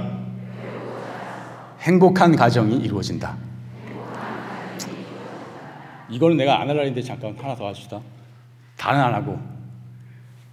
행복한 1.83 2.35
가정이 2.35 2.79
이루어진다. 2.79 3.37
이거는 6.11 6.37
내가 6.37 6.61
안 6.61 6.69
하려 6.69 6.81
했는데 6.81 7.01
잠깐 7.01 7.33
하나 7.41 7.55
더 7.55 7.69
하시다. 7.69 8.01
다는 8.77 9.01
안 9.01 9.15
하고 9.15 9.39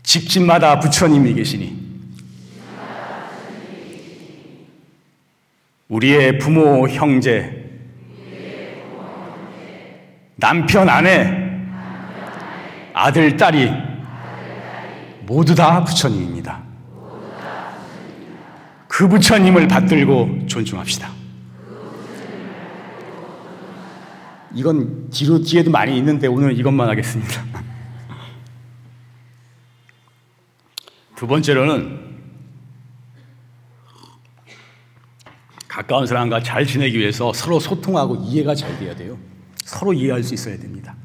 집집마다 0.03 0.79
부처님이 0.79 1.33
계시니 1.33 1.89
우리의 5.87 6.37
부모 6.37 6.87
형제 6.87 7.58
남편, 10.39 10.87
아내, 10.87 11.49
아들, 12.93 13.35
딸이 13.35 13.71
모두 15.23 15.53
다 15.53 15.83
부처님입니다. 15.83 16.63
그 18.87 19.07
부처님을 19.07 19.67
받들고 19.67 20.47
존중합시다. 20.47 21.09
이건 24.55 25.09
뒤로 25.11 25.41
뒤에도 25.41 25.69
많이 25.69 25.95
있는데 25.97 26.27
오늘 26.27 26.57
이것만 26.57 26.89
하겠습니다. 26.89 27.43
두 31.15 31.27
번째로는 31.27 32.09
가까운 35.67 36.07
사람과 36.07 36.41
잘 36.41 36.65
지내기 36.65 36.97
위해서 36.97 37.31
서로 37.31 37.59
소통하고 37.59 38.15
이해가 38.15 38.55
잘 38.55 38.77
돼야 38.79 38.95
돼요. 38.95 39.28
서로 39.69 39.93
이해할 39.93 40.23
수 40.23 40.33
있어야 40.33 40.57
됩니다. 40.57 40.95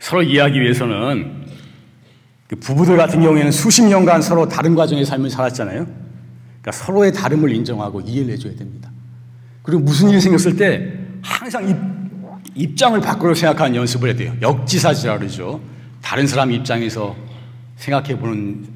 서로 0.00 0.20
이해하기 0.20 0.60
위해서는 0.60 1.46
그 2.48 2.56
부부들 2.56 2.96
같은 2.96 3.22
경우에는 3.22 3.52
수십 3.52 3.84
년간 3.84 4.20
서로 4.20 4.48
다른 4.48 4.74
과정의 4.74 5.04
삶을 5.04 5.30
살았잖아요. 5.30 5.86
그러니까 5.86 6.72
서로의 6.72 7.12
다름을 7.12 7.52
인정하고 7.52 8.00
이해를 8.00 8.32
해줘야 8.32 8.56
됩니다. 8.56 8.90
그리고 9.62 9.80
무슨 9.80 10.08
일이 10.10 10.20
생겼을 10.20 10.56
때 10.56 10.92
항상 11.22 11.68
입, 11.68 11.76
입장을 12.56 13.00
바꾸려 13.00 13.32
생각하는 13.32 13.76
연습을 13.76 14.08
해야 14.08 14.16
돼요. 14.16 14.34
역지사지라 14.42 15.18
그러죠. 15.18 15.60
다른 16.02 16.26
사람 16.26 16.50
입장에서 16.50 17.14
생각해 17.76 18.18
보는 18.18 18.66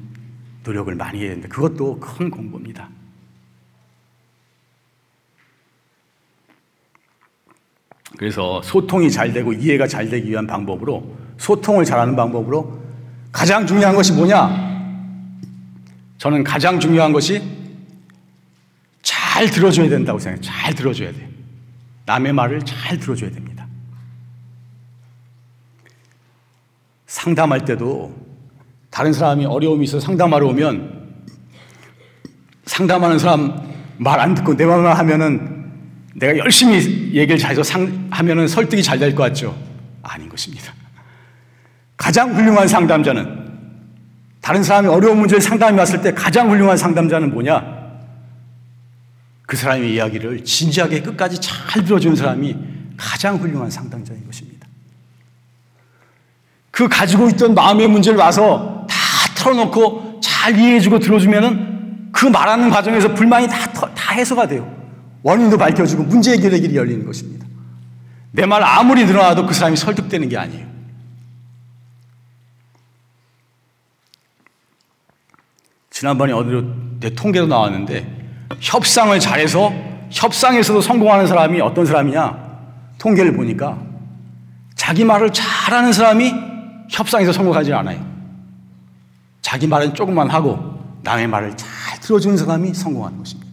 노력을 0.63 0.95
많이 0.95 1.19
해야 1.19 1.27
되는데 1.27 1.49
그것도 1.49 1.99
큰 1.99 2.31
공부입니다. 2.31 2.89
그래서 8.15 8.61
소통이 8.63 9.11
잘 9.11 9.33
되고 9.33 9.51
이해가 9.51 9.87
잘 9.87 10.09
되기 10.09 10.29
위한 10.29 10.47
방법으로 10.47 11.15
소통을 11.37 11.83
잘하는 11.83 12.15
방법으로 12.15 12.79
가장 13.31 13.67
중요한 13.67 13.95
것이 13.95 14.13
뭐냐? 14.13 14.67
저는 16.17 16.43
가장 16.43 16.79
중요한 16.79 17.11
것이 17.11 17.41
잘 19.01 19.49
들어줘야 19.49 19.89
된다고 19.89 20.17
생각해요. 20.17 20.41
잘 20.41 20.73
들어줘야 20.73 21.11
돼요. 21.11 21.27
남의 22.05 22.33
말을 22.33 22.61
잘 22.63 22.97
들어줘야 22.97 23.29
됩니다. 23.29 23.67
상담할 27.05 27.65
때도 27.65 28.15
다른 28.89 29.13
사람이 29.13 29.45
어려움이 29.45 29.83
있어 29.83 29.99
상담하러 29.99 30.47
오면 30.47 31.25
상담하는 32.65 33.19
사람 33.19 33.67
말 33.97 34.19
안 34.19 34.33
듣고 34.33 34.55
내 34.55 34.65
말만 34.65 34.95
하면은 34.97 35.56
내가 36.17 36.37
열심히 36.39 37.13
얘기를 37.13 37.37
잘해서 37.37 37.61
상, 37.63 38.07
하면은 38.09 38.47
설득이 38.47 38.81
잘 38.81 38.97
될 38.99 39.13
것 39.13 39.23
같죠? 39.23 39.55
아닌 40.01 40.27
것입니다. 40.29 40.73
가장 41.95 42.33
훌륭한 42.35 42.67
상담자는 42.67 43.47
다른 44.41 44.63
사람이 44.63 44.87
어려운 44.87 45.19
문제를 45.19 45.41
상담이 45.41 45.77
왔을 45.77 46.01
때 46.01 46.13
가장 46.13 46.49
훌륭한 46.49 46.77
상담자는 46.77 47.31
뭐냐? 47.33 47.77
그 49.45 49.55
사람의 49.55 49.93
이야기를 49.93 50.43
진지하게 50.43 51.01
끝까지 51.01 51.39
잘 51.39 51.83
들어주는 51.83 52.15
사람이 52.15 52.55
가장 52.97 53.37
훌륭한 53.37 53.69
상담자인 53.69 54.25
것입니다. 54.25 54.67
그 56.71 56.87
가지고 56.87 57.29
있던 57.29 57.53
마음의 57.53 57.87
문제를 57.87 58.17
와서 58.17 58.85
다 58.89 58.95
털어놓고 59.35 60.19
잘 60.21 60.57
이해해주고 60.57 60.99
들어주면은 60.99 62.09
그 62.11 62.25
말하는 62.25 62.69
과정에서 62.69 63.13
불만이 63.13 63.47
다, 63.47 63.71
다 63.71 64.13
해소가 64.13 64.47
돼요. 64.47 64.76
원인도 65.23 65.57
밝혀주고 65.57 66.03
문제 66.03 66.31
해결의 66.33 66.61
길이 66.61 66.75
열리는 66.75 67.05
것입니다. 67.05 67.45
내 68.31 68.45
말 68.45 68.61
아무리 68.63 69.05
늘어나도 69.05 69.45
그 69.47 69.53
사람이 69.53 69.75
설득되는 69.77 70.29
게 70.29 70.37
아니에요. 70.37 70.67
지난번에 75.89 76.33
어디로 76.33 76.63
내 76.99 77.09
통계로 77.09 77.47
나왔는데 77.47 78.47
협상을 78.59 79.19
잘해서 79.19 79.73
협상에서도 80.11 80.81
성공하는 80.81 81.27
사람이 81.27 81.59
어떤 81.61 81.85
사람이냐? 81.85 82.47
통계를 82.99 83.35
보니까 83.35 83.77
자기 84.75 85.03
말을 85.03 85.31
잘하는 85.33 85.91
사람이 85.91 86.31
협상에서 86.89 87.31
성공하지 87.33 87.73
않아요. 87.73 88.05
자기 89.41 89.67
말은 89.67 89.93
조금만 89.95 90.29
하고 90.29 90.77
남의 91.03 91.27
말을 91.27 91.57
잘 91.57 91.99
들어주는 91.99 92.37
사람이 92.37 92.73
성공하는 92.73 93.17
것입니다. 93.17 93.46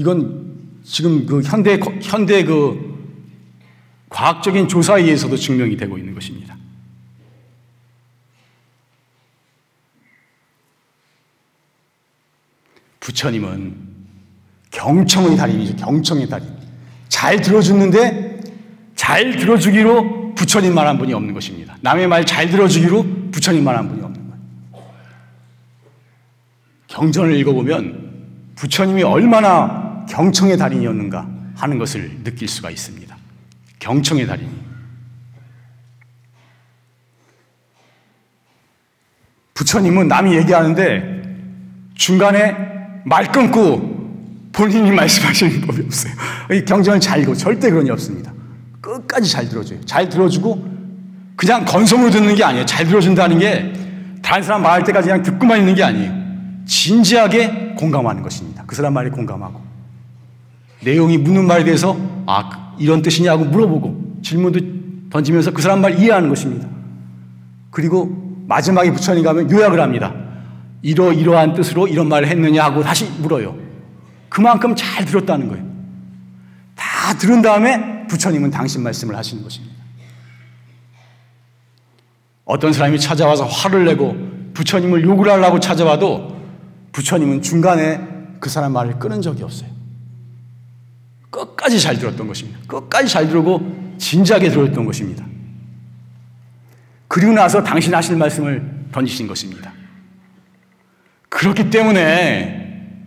이건 0.00 0.56
지금 0.82 1.26
그 1.26 1.42
현대 1.42 1.78
현대 2.00 2.42
그 2.42 2.88
과학적인 4.08 4.66
조사에 4.66 5.02
의해서도 5.02 5.36
증명이 5.36 5.76
되고 5.76 5.98
있는 5.98 6.14
것입니다. 6.14 6.56
부처님은 13.00 13.76
경청의 14.70 15.36
달인이죠. 15.36 15.76
경청의 15.76 16.30
달인. 16.30 16.48
잘 17.10 17.42
들어주는데 17.42 18.40
잘 18.94 19.36
들어주기로 19.36 20.34
부처님만 20.34 20.86
한 20.86 20.96
분이 20.96 21.12
없는 21.12 21.34
것입니다. 21.34 21.76
남의 21.82 22.06
말 22.06 22.24
잘 22.24 22.48
들어주기로 22.48 23.04
부처님만 23.32 23.76
한 23.76 23.86
분이 23.86 24.00
없는 24.00 24.30
거예요. 24.30 24.86
경전을 26.86 27.36
읽어보면 27.36 28.54
부처님이 28.54 29.02
얼마나 29.02 29.89
경청의 30.10 30.58
달인이었는가 30.58 31.26
하는 31.54 31.78
것을 31.78 32.22
느낄 32.24 32.48
수가 32.48 32.70
있습니다. 32.70 33.16
경청의 33.78 34.26
달인. 34.26 34.48
부처님은 39.54 40.08
남이 40.08 40.34
얘기하는데 40.36 41.22
중간에 41.94 42.56
말 43.04 43.30
끊고 43.30 43.88
본인이 44.52 44.90
말씀하시는 44.92 45.60
법이 45.60 45.82
없어요. 45.82 46.12
이 46.52 46.64
경전을 46.64 46.98
잘 46.98 47.20
읽고 47.20 47.34
절대 47.34 47.70
그런 47.70 47.86
일 47.86 47.92
없습니다. 47.92 48.32
끝까지 48.80 49.30
잘 49.30 49.48
들어줘요. 49.48 49.80
잘 49.84 50.08
들어주고 50.08 50.80
그냥 51.36 51.64
건성으로 51.64 52.10
듣는 52.10 52.34
게 52.34 52.42
아니에요. 52.42 52.66
잘 52.66 52.84
들어준다는 52.86 53.38
게 53.38 53.72
다른 54.22 54.42
사람 54.42 54.62
말할 54.62 54.82
때까지 54.82 55.08
그냥 55.08 55.22
듣고만 55.22 55.60
있는 55.60 55.74
게 55.74 55.84
아니에요. 55.84 56.12
진지하게 56.66 57.74
공감하는 57.78 58.22
것입니다. 58.22 58.64
그 58.66 58.74
사람 58.74 58.94
말에 58.94 59.10
공감하고 59.10 59.69
내용이 60.82 61.18
묻는 61.18 61.46
말에 61.46 61.64
대해서 61.64 61.96
아 62.26 62.74
이런 62.78 63.02
뜻이냐고 63.02 63.44
물어보고 63.44 64.20
질문도 64.22 65.10
던지면서 65.10 65.50
그 65.50 65.62
사람 65.62 65.80
말 65.80 65.98
이해하는 65.98 66.28
것입니다. 66.28 66.68
그리고 67.70 68.10
마지막에 68.46 68.90
부처님 68.90 69.22
가면 69.22 69.50
요약을 69.50 69.80
합니다. 69.80 70.14
이러이러한 70.82 71.54
뜻으로 71.54 71.86
이런 71.86 72.08
말을 72.08 72.28
했느냐 72.28 72.64
하고 72.64 72.82
다시 72.82 73.04
물어요. 73.20 73.56
그만큼 74.28 74.74
잘 74.74 75.04
들었다는 75.04 75.48
거예요. 75.48 75.64
다 76.74 77.14
들은 77.18 77.42
다음에 77.42 78.06
부처님은 78.06 78.50
당신 78.50 78.82
말씀을 78.82 79.16
하시는 79.16 79.42
것입니다. 79.42 79.74
어떤 82.44 82.72
사람이 82.72 82.98
찾아와서 82.98 83.44
화를 83.44 83.84
내고 83.84 84.16
부처님을 84.54 85.04
욕을 85.04 85.30
하려고 85.30 85.60
찾아와도 85.60 86.40
부처님은 86.92 87.42
중간에 87.42 88.00
그 88.40 88.48
사람 88.48 88.72
말을 88.72 88.98
끊은 88.98 89.22
적이 89.22 89.44
없어요. 89.44 89.79
끝까지 91.30 91.80
잘 91.80 91.98
들었던 91.98 92.26
것입니다. 92.26 92.58
끝까지 92.66 93.08
잘 93.08 93.28
들고 93.28 93.94
진지하게 93.98 94.50
들었던 94.50 94.84
것입니다. 94.84 95.24
그리고 97.08 97.32
나서 97.32 97.62
당신 97.62 97.94
하실 97.94 98.16
말씀을 98.16 98.62
던지신 98.92 99.26
것입니다. 99.26 99.72
그렇기 101.28 101.70
때문에 101.70 102.60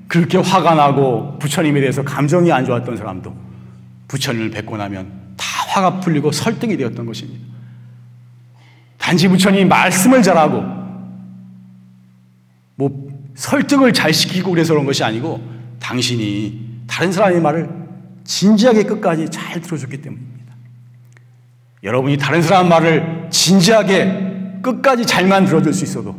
그렇게 0.07 0.37
화가 0.37 0.75
나고 0.75 1.37
부처님에 1.39 1.79
대해서 1.79 2.03
감정이 2.03 2.51
안 2.51 2.65
좋았던 2.65 2.97
사람도 2.97 3.35
부처님을 4.07 4.51
뵙고 4.51 4.77
나면 4.77 5.35
다 5.37 5.45
화가 5.69 5.99
풀리고 5.99 6.31
설득이 6.31 6.77
되었던 6.77 7.05
것입니다. 7.05 7.45
단지 8.97 9.27
부처님이 9.27 9.65
말씀을 9.65 10.21
잘하고 10.21 10.63
뭐 12.75 13.09
설득을 13.35 13.93
잘 13.93 14.13
시키고 14.13 14.51
그래서 14.51 14.73
그런 14.73 14.85
것이 14.85 15.03
아니고 15.03 15.41
당신이 15.79 16.83
다른 16.87 17.11
사람의 17.11 17.41
말을 17.41 17.82
진지하게 18.23 18.83
끝까지 18.83 19.29
잘 19.29 19.61
들어줬기 19.61 20.01
때문입니다. 20.01 20.53
여러분이 21.83 22.17
다른 22.17 22.41
사람 22.41 22.69
말을 22.69 23.27
진지하게 23.29 24.59
끝까지 24.61 25.05
잘만 25.05 25.45
들어줄 25.45 25.73
수 25.73 25.83
있어도 25.83 26.17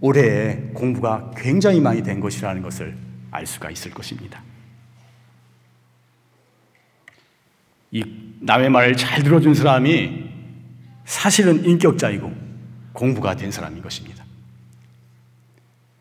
올해 0.00 0.56
공부가 0.74 1.30
굉장히 1.36 1.80
많이 1.80 2.02
된 2.02 2.20
것이라는 2.20 2.60
것을 2.62 2.96
알 3.30 3.46
수가 3.46 3.70
있을 3.70 3.92
것입니다. 3.92 4.42
이 7.90 8.04
남의 8.40 8.70
말을 8.70 8.96
잘 8.96 9.22
들어준 9.22 9.54
사람이 9.54 10.30
사실은 11.04 11.64
인격자이고 11.64 12.32
공부가 12.92 13.36
된 13.36 13.50
사람인 13.50 13.82
것입니다. 13.82 14.24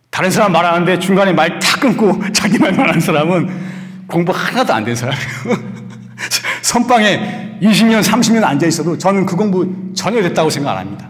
다른 0.09 0.29
사람 0.29 0.51
말하는데 0.51 0.99
중간에 0.99 1.31
말다 1.31 1.79
끊고 1.79 2.21
자기 2.33 2.57
말만 2.59 2.89
하는 2.89 2.99
사람은 2.99 3.70
공부 4.11 4.31
하나도 4.31 4.73
안 4.73 4.83
된 4.85 4.95
사람이에요. 4.95 5.71
선방에 6.61 7.57
20년, 7.61 8.03
30년 8.03 8.43
앉아 8.43 8.65
있어도 8.67 8.97
저는 8.97 9.25
그 9.25 9.35
공부 9.35 9.67
전혀 9.95 10.21
됐다고 10.21 10.49
생각 10.49 10.71
안 10.71 10.77
합니다. 10.79 11.09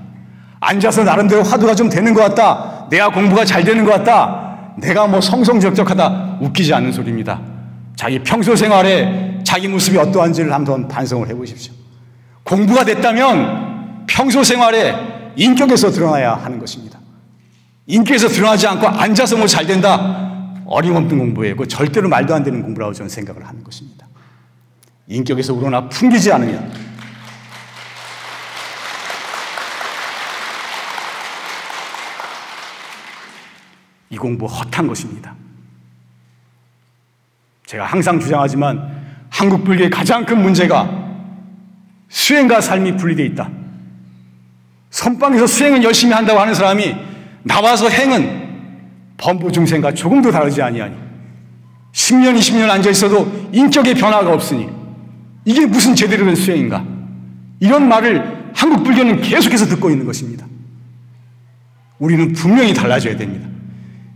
앉아서 0.59 1.03
나름대로 1.03 1.43
화두가 1.43 1.75
좀 1.75 1.89
되는 1.89 2.13
것 2.13 2.21
같다. 2.21 2.87
내가 2.89 3.09
공부가 3.09 3.43
잘 3.43 3.63
되는 3.63 3.83
것 3.83 3.91
같다. 3.91 4.75
내가 4.77 5.07
뭐 5.07 5.19
성성적적하다. 5.19 6.37
웃기지 6.41 6.73
않는 6.73 6.91
소리입니다. 6.91 7.39
자기 7.95 8.19
평소 8.19 8.55
생활에 8.55 9.39
자기 9.43 9.67
모습이 9.67 9.97
어떠한지를 9.97 10.53
한번 10.53 10.87
반성을 10.87 11.27
해보십시오. 11.29 11.73
공부가 12.43 12.83
됐다면 12.83 14.05
평소 14.07 14.43
생활에 14.43 14.95
인격에서 15.35 15.91
드러나야 15.91 16.35
하는 16.35 16.59
것입니다. 16.59 16.99
인격에서 17.87 18.27
드러나지 18.27 18.67
않고 18.67 18.87
앉아서 18.87 19.37
뭐 19.37 19.47
잘 19.47 19.65
된다. 19.65 20.30
어림없는 20.71 21.17
공부예요. 21.17 21.55
그 21.55 21.67
절대로 21.67 22.07
말도 22.07 22.33
안 22.33 22.43
되는 22.43 22.61
공부라고 22.61 22.93
저는 22.93 23.09
생각을 23.09 23.45
하는 23.45 23.63
것입니다. 23.63 24.07
인격에서 25.07 25.53
우러나 25.53 25.89
풍기지 25.89 26.31
않으면 26.31 26.71
이 34.09 34.17
공부 34.17 34.45
헛한 34.45 34.87
것입니다. 34.87 35.35
제가 37.65 37.85
항상 37.85 38.19
주장하지만 38.19 39.27
한국 39.29 39.63
불교의 39.63 39.89
가장 39.89 40.25
큰 40.25 40.41
문제가 40.41 40.89
수행과 42.09 42.61
삶이 42.61 42.97
분리되어 42.97 43.25
있다. 43.27 43.49
선방에서 44.89 45.47
수행은 45.47 45.83
열심히 45.83 46.13
한다고 46.13 46.39
하는 46.39 46.53
사람이 46.53 46.95
나와서 47.43 47.87
행은 47.89 48.40
범부 49.21 49.51
중생과 49.51 49.93
조금도 49.93 50.31
다르지 50.31 50.61
아니하니 50.61 50.95
10년, 51.93 52.37
20년 52.37 52.69
앉아 52.69 52.89
있어도 52.89 53.49
인격의 53.53 53.95
변화가 53.95 54.33
없으니 54.33 54.67
이게 55.45 55.65
무슨 55.65 55.95
제대로 55.95 56.25
된 56.25 56.35
수행인가? 56.35 56.85
이런 57.59 57.87
말을 57.87 58.51
한국 58.53 58.83
불교는 58.83 59.21
계속해서 59.21 59.65
듣고 59.67 59.89
있는 59.89 60.05
것입니다. 60.05 60.45
우리는 61.99 62.33
분명히 62.33 62.73
달라져야 62.73 63.15
됩니다. 63.15 63.47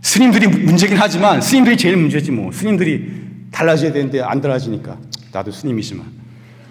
스님들이 0.02 0.46
문제긴 0.48 0.96
하지만 0.98 1.40
스님들이 1.40 1.76
제일 1.76 1.96
문제지 1.96 2.30
뭐. 2.32 2.50
스님들이 2.52 3.10
달라져야 3.50 3.92
되는데 3.92 4.20
안 4.20 4.40
달라지니까 4.40 4.96
나도 5.32 5.50
스님이지만 5.52 6.06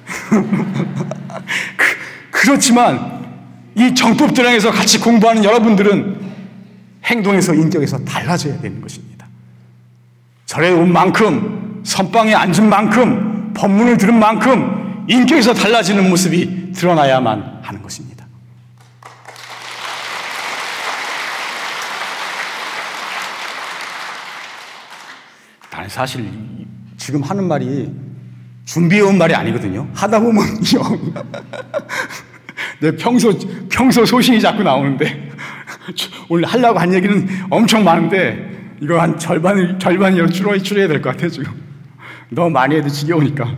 그, 2.32 2.50
렇지만 2.50 3.26
이 3.76 3.93
정법들랑에서 3.95 4.71
같이 4.71 5.00
공부하는 5.00 5.43
여러분들은 5.43 6.24
행동에서 7.05 7.53
인격에서 7.53 8.03
달라져야 8.03 8.59
되는 8.59 8.81
것입니다. 8.81 9.27
절에 10.45 10.69
온 10.71 10.91
만큼 10.91 11.81
선방에 11.83 12.33
앉은 12.33 12.67
만큼 12.67 13.53
법문을 13.53 13.97
들은 13.97 14.17
만큼 14.17 15.05
인격에서 15.07 15.53
달라지는 15.53 16.09
모습이 16.09 16.73
드러나야만 16.73 17.59
하는 17.61 17.81
것입니다. 17.81 18.25
나는 25.71 25.89
사실 25.89 26.27
지금 26.97 27.21
하는 27.21 27.47
말이 27.47 27.91
준비해온 28.65 29.17
말이 29.17 29.35
아니거든요. 29.35 29.87
하다 29.93 30.19
보면 30.19 30.43
내 32.81 32.95
평소 32.95 33.31
평소 33.69 34.05
소신이 34.05 34.41
자꾸 34.41 34.63
나오는데 34.63 35.35
오늘 36.30 36.45
하려고 36.45 36.80
한 36.80 36.93
얘기는 36.93 37.28
엄청 37.50 37.84
많은데 37.84 38.76
이거 38.82 39.00
한 39.00 39.17
절반을 39.17 39.80
절반이로 39.80 40.30
줄여 40.30 40.58
줄여야 40.60 40.88
될 40.88 41.02
것 41.02 41.12
같아 41.15 41.28
지금 41.30 41.54
너무 42.30 42.50
많이 42.50 42.76
해도 42.76 42.89
지겨우니까. 42.89 43.56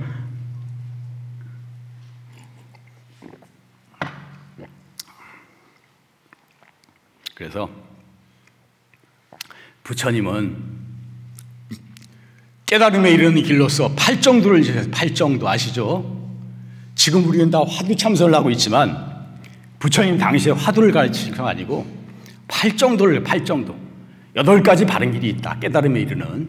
그래서 7.35 7.69
부처님은 9.83 10.55
깨달음에 12.65 13.11
이르는 13.11 13.43
길로서 13.43 13.93
팔정도를 13.95 14.61
지내서 14.63 14.89
팔정도 14.89 15.47
아시죠? 15.47 16.15
지금 16.95 17.25
우리는 17.27 17.49
다 17.49 17.59
화두 17.65 17.95
참선을 17.95 18.33
하고 18.33 18.49
있지만 18.49 19.25
부처님 19.79 20.17
당시에 20.17 20.51
화두를 20.51 20.91
가르치신 20.91 21.35
건 21.35 21.47
아니고 21.47 21.85
팔정도를 22.47 23.23
팔정도. 23.23 23.75
여덟 24.35 24.61
가지 24.61 24.85
바른 24.85 25.11
길이 25.11 25.29
있다. 25.29 25.57
깨달음에 25.59 25.99
이르는 25.99 26.47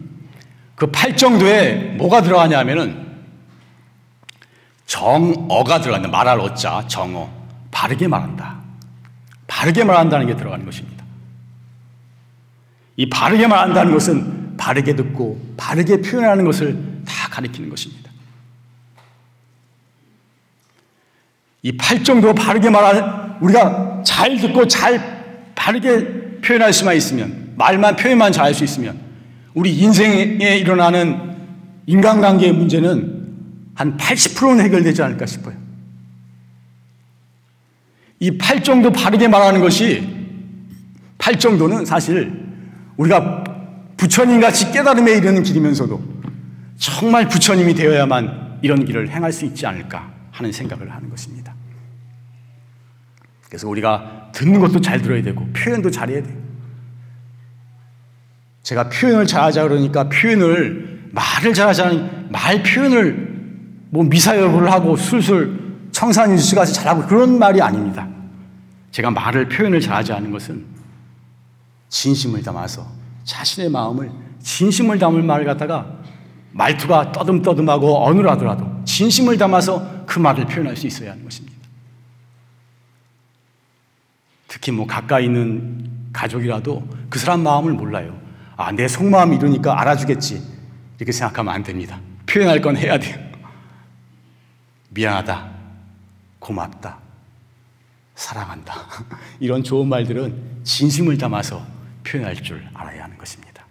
그 0.75 0.87
팔정도에 0.87 1.95
뭐가 1.97 2.21
들어가냐면은 2.21 3.07
정어가 4.85 5.81
들어간다 5.81 6.07
말할 6.07 6.39
어자 6.39 6.87
정어. 6.87 7.29
바르게 7.71 8.07
말한다. 8.07 8.59
바르게 9.47 9.83
말한다는 9.83 10.27
게 10.27 10.35
들어가는 10.35 10.65
것입니다. 10.65 11.03
이 12.95 13.09
바르게 13.09 13.47
말한다는 13.47 13.93
것은 13.93 14.57
바르게 14.57 14.95
듣고 14.95 15.39
바르게 15.57 16.01
표현하는 16.01 16.45
것을 16.45 17.03
다 17.05 17.29
가리키는 17.29 17.69
것입니다. 17.69 18.09
이 21.61 21.75
팔정도 21.75 22.33
바르게 22.33 22.69
말할 22.69 23.37
우리가 23.41 24.03
잘 24.03 24.37
듣고 24.37 24.67
잘 24.67 25.18
바르게 25.69 26.39
표현할 26.41 26.73
수만 26.73 26.95
있으면 26.95 27.53
말만 27.55 27.95
표현만 27.95 28.31
잘할 28.31 28.55
수 28.55 28.63
있으면 28.63 28.99
우리 29.53 29.77
인생에 29.77 30.57
일어나는 30.57 31.35
인간관계의 31.85 32.53
문제는 32.53 33.19
한 33.75 33.97
80%는 33.97 34.63
해결되지 34.65 35.03
않을까 35.03 35.25
싶어요. 35.27 35.55
이 38.19 38.37
팔정도 38.37 38.91
바르게 38.91 39.27
말하는 39.27 39.61
것이 39.61 40.07
팔정도는 41.19 41.85
사실 41.85 42.33
우리가 42.97 43.43
부처님 43.97 44.41
같이 44.41 44.71
깨달음에 44.71 45.11
이르는 45.13 45.43
길이면서도 45.43 46.01
정말 46.77 47.27
부처님이 47.29 47.75
되어야만 47.75 48.59
이런 48.61 48.85
길을 48.85 49.09
행할 49.09 49.31
수 49.31 49.45
있지 49.45 49.65
않을까 49.67 50.11
하는 50.31 50.51
생각을 50.51 50.91
하는 50.91 51.09
것입니다. 51.09 51.53
그래서 53.47 53.67
우리가 53.67 54.18
듣는 54.31 54.59
것도 54.59 54.81
잘 54.81 55.01
들어야 55.01 55.21
되고 55.21 55.45
표현도 55.53 55.91
잘해야 55.91 56.23
돼요. 56.23 56.35
제가 58.63 58.89
표현을 58.89 59.25
잘하자 59.25 59.67
그러니까 59.67 60.09
표현을 60.09 61.09
말을 61.11 61.53
잘하자는 61.53 62.29
말 62.31 62.61
표현을 62.61 63.29
뭐 63.89 64.03
미사여구를 64.03 64.71
하고 64.71 64.95
술술 64.95 65.87
청산유수 65.91 66.55
같이 66.55 66.73
잘하고 66.73 67.07
그런 67.07 67.39
말이 67.39 67.61
아닙니다. 67.61 68.07
제가 68.91 69.11
말을 69.11 69.49
표현을 69.49 69.81
잘하지 69.81 70.13
않은 70.13 70.31
것은 70.31 70.65
진심을 71.89 72.43
담아서 72.43 72.85
자신의 73.23 73.69
마음을 73.71 74.11
진심을 74.41 74.99
담을 74.99 75.23
말을 75.23 75.45
갖다가 75.45 75.99
말투가 76.51 77.11
떠듬떠듬하고 77.11 78.05
어눌하더라도 78.05 78.83
진심을 78.85 79.37
담아서 79.37 80.05
그 80.05 80.19
말을 80.19 80.45
표현할 80.45 80.75
수 80.75 80.87
있어야 80.87 81.11
하는 81.11 81.23
것입니다. 81.23 81.48
특히 84.49 84.71
뭐 84.71 84.85
가까이 84.85 85.25
있는 85.25 86.09
가족이라도 86.11 86.85
그 87.09 87.19
사람 87.19 87.43
마음을 87.43 87.71
몰라요. 87.71 88.19
아, 88.57 88.71
내 88.71 88.87
속마음 88.87 89.31
이러니까 89.31 89.79
알아주겠지. 89.79 90.43
이렇게 90.97 91.11
생각하면 91.13 91.53
안 91.53 91.63
됩니다. 91.63 92.01
표현할 92.25 92.59
건 92.59 92.75
해야 92.75 92.97
돼요. 92.97 93.17
미안하다. 94.89 95.49
고맙다. 96.39 96.97
사랑한다. 98.15 98.73
이런 99.39 99.63
좋은 99.63 99.87
말들은 99.87 100.61
진심을 100.63 101.17
담아서 101.17 101.65
표현할 102.03 102.35
줄 102.41 102.67
알아야 102.73 103.03
하는 103.03 103.17
것입니다. 103.17 103.63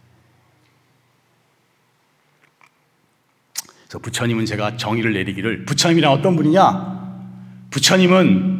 그래서 3.82 3.98
부처님은 3.98 4.46
제가 4.46 4.76
정의를 4.76 5.12
내리기를 5.12 5.64
부처님이란 5.64 6.12
어떤 6.12 6.36
분이냐? 6.36 6.98
부처님은 7.70 8.57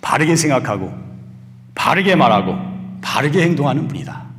바르게 0.00 0.36
생각하고 0.36 0.92
바르게 1.74 2.16
말하고 2.16 2.56
바르게 3.00 3.42
행동하는 3.42 3.88
분이다. 3.88 4.30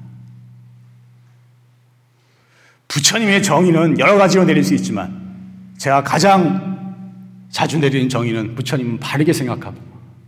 부처님의 2.88 3.41
정의는 3.41 4.00
여러 4.00 4.17
가지로 4.17 4.43
내릴 4.43 4.63
수 4.63 4.74
있지만 4.76 5.74
제가 5.78 6.04
가장 6.04 6.71
자주 7.50 7.80
내리는 7.80 8.10
정의는 8.10 8.56
부처님은 8.56 9.00
바르게 9.00 9.34
생각하고 9.34 9.78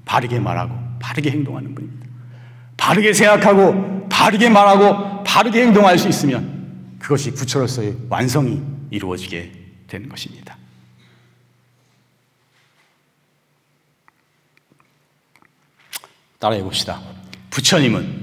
바르게 0.06 0.40
말하고 0.40 0.74
바르게 1.00 1.32
행동하는 1.32 1.76
분입니다. 1.76 2.08
바르게 2.78 3.14
생각하고 3.14 4.08
바르게 4.10 4.50
말하고 4.50 5.24
바르게 5.24 5.64
행동할 5.64 5.98
수 5.98 6.08
있으면 6.08 6.98
그것이 7.00 7.32
부처로서의 7.34 7.96
완성이 8.10 8.62
이루어지게 8.92 9.52
되는 9.88 10.10
것입니다. 10.10 10.58
따라해 16.44 16.62
봅시다. 16.62 17.00
부처님은 17.52 18.22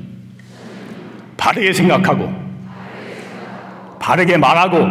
바르게 1.39 1.73
생각하고 1.73 2.31
바르게 3.99 4.37
말하고 4.37 4.87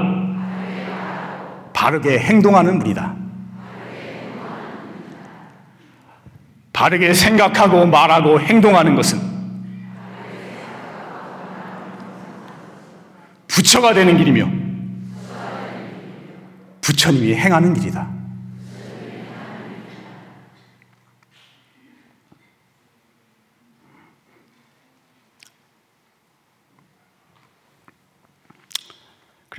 바르게 1.71 2.17
행동하는 2.17 2.79
분이다. 2.79 3.15
바르게 6.73 7.13
생각하고 7.13 7.85
말하고 7.85 8.39
행동하는 8.39 8.95
것은 8.95 9.19
부처가 13.47 13.93
되는 13.93 14.17
길이며 14.17 14.49
부처님이 16.81 17.35
행하는 17.35 17.75
길이다. 17.75 18.18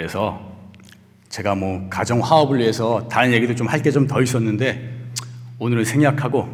그래서 0.00 0.40
제가 1.28 1.54
뭐 1.54 1.86
가정 1.90 2.20
화합을 2.22 2.58
위해서 2.58 3.06
다른 3.10 3.34
얘기도 3.34 3.54
좀 3.54 3.68
할 3.68 3.82
게 3.82 3.90
좀 3.92 4.06
더 4.06 4.22
있었는데 4.22 5.10
오늘은 5.58 5.84
생략하고 5.84 6.48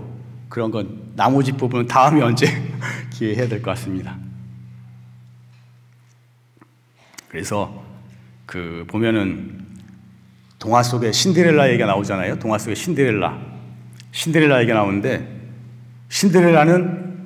그런 0.49 0.73
건 0.73 1.13
나머지 1.15 1.53
부분은 1.53 1.87
다음에 1.87 2.23
언제 2.23 2.49
기회 3.11 3.37
해야 3.37 3.47
될 3.47 3.63
것 3.63 3.71
같습니다. 3.71 4.17
그래서 7.29 7.85
그 8.47 8.85
보면은 8.89 9.65
동화 10.59 10.83
속에 10.83 11.13
신데렐라 11.13 11.69
얘기가 11.69 11.87
나오잖아요. 11.87 12.41
동화 12.41 12.59
속에 12.59 12.75
신데렐라. 12.75 13.39
신데렐라 14.11 14.59
얘기가 14.63 14.77
나오는데 14.77 15.25
신데렐라는 16.09 17.17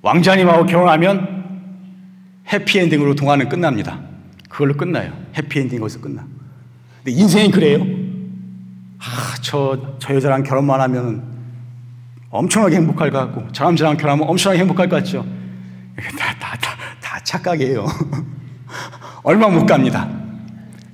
왕자님하고 0.00 0.64
결혼하면 0.64 2.40
해피엔딩으로 2.50 3.14
동화는 3.16 3.50
끝납니다. 3.50 4.11
그걸로 4.52 4.74
끝나요. 4.74 5.12
해피엔딩 5.34 5.80
거기서 5.80 6.00
끝나. 6.00 6.26
근데 7.02 7.18
인생이 7.18 7.50
그래요. 7.50 7.82
아, 8.98 9.34
저, 9.40 9.96
저 9.98 10.14
여자랑 10.14 10.42
결혼만 10.42 10.78
하면 10.82 11.24
엄청나게 12.28 12.76
행복할 12.76 13.10
것 13.10 13.18
같고, 13.18 13.50
저랑 13.52 13.76
저랑 13.76 13.96
결혼하면 13.96 14.28
엄청나게 14.28 14.60
행복할 14.60 14.90
것 14.90 14.96
같죠. 14.96 15.24
다, 16.18 16.34
다, 16.38 16.56
다, 16.60 16.76
다 17.00 17.18
착각이에요. 17.24 17.86
얼마 19.24 19.48
못 19.48 19.64
갑니다. 19.64 20.08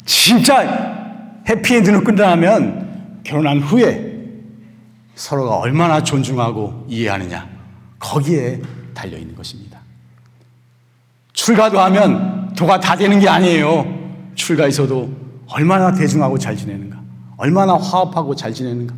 진짜 0.04 1.42
해피엔딩으로 1.48 2.04
끝나면 2.04 3.22
결혼한 3.24 3.58
후에 3.58 4.22
서로가 5.16 5.56
얼마나 5.56 6.00
존중하고 6.00 6.86
이해하느냐. 6.88 7.48
거기에 7.98 8.62
달려 8.94 9.18
있는 9.18 9.34
것입니다. 9.34 9.80
출가도 11.32 11.80
하면 11.80 12.37
도가 12.58 12.80
다 12.80 12.96
되는 12.96 13.20
게 13.20 13.28
아니에요. 13.28 13.86
출가에서도 14.34 15.16
얼마나 15.48 15.92
대중하고 15.94 16.36
잘 16.38 16.56
지내는가. 16.56 17.00
얼마나 17.36 17.76
화합하고 17.76 18.34
잘 18.34 18.52
지내는가. 18.52 18.94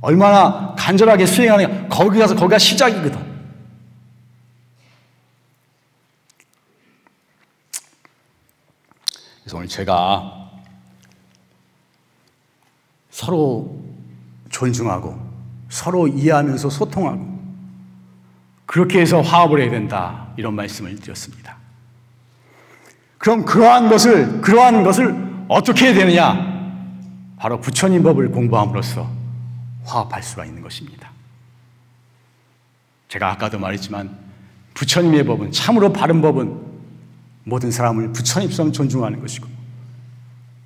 얼마나 0.00 0.74
간절하게 0.76 1.24
수행하는가. 1.24 1.88
거기 1.88 2.18
가서 2.18 2.34
거기가 2.34 2.58
시작이거든. 2.58 3.34
그래서 9.44 9.56
오늘 9.58 9.68
제가 9.68 10.50
서로 13.10 13.78
존중하고 14.50 15.16
서로 15.68 16.08
이해하면서 16.08 16.68
소통하고 16.68 17.34
그렇게 18.66 19.00
해서 19.00 19.20
화합을 19.20 19.60
해야 19.60 19.70
된다. 19.70 20.32
이런 20.36 20.54
말씀을 20.54 20.96
드렸습니다. 20.96 21.63
그럼 23.24 23.46
그러한 23.46 23.88
것을, 23.88 24.42
그러한 24.42 24.84
것을 24.84 25.16
어떻게 25.48 25.86
해야 25.86 25.94
되느냐? 25.94 26.52
바로 27.38 27.58
부처님 27.58 28.02
법을 28.02 28.30
공부함으로써 28.30 29.10
화합할 29.84 30.22
수가 30.22 30.44
있는 30.44 30.60
것입니다. 30.60 31.10
제가 33.08 33.30
아까도 33.30 33.58
말했지만 33.58 34.10
부처님의 34.74 35.24
법은 35.24 35.52
참으로 35.52 35.90
바른 35.90 36.20
법은 36.20 36.54
모든 37.44 37.70
사람을 37.70 38.12
부처님처럼 38.12 38.72
존중하는 38.72 39.20
것이고 39.20 39.46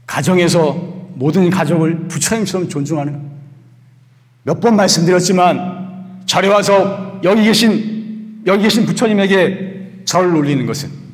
가정에서 0.09 0.73
모든 1.15 1.51
가족을 1.51 2.09
부처님처럼 2.09 2.69
존중하는 2.69 3.23
몇 4.43 4.61
번 4.61 4.75
말씀드렸지만 4.75 6.25
절에 6.27 6.49
와서 6.49 7.21
여기 7.23 7.45
계신 7.45 8.43
여기 8.47 8.65
계신 8.65 8.85
부처님에게 8.85 10.03
절을 10.07 10.35
올리는 10.35 10.67
것은 10.67 11.08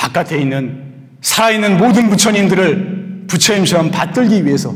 바깥에 0.00 0.40
있는 0.40 1.10
살아있는 1.20 1.76
모든 1.76 2.08
부처님들을 2.08 3.26
부처님처럼 3.28 3.90
받들기 3.90 4.46
위해서 4.46 4.74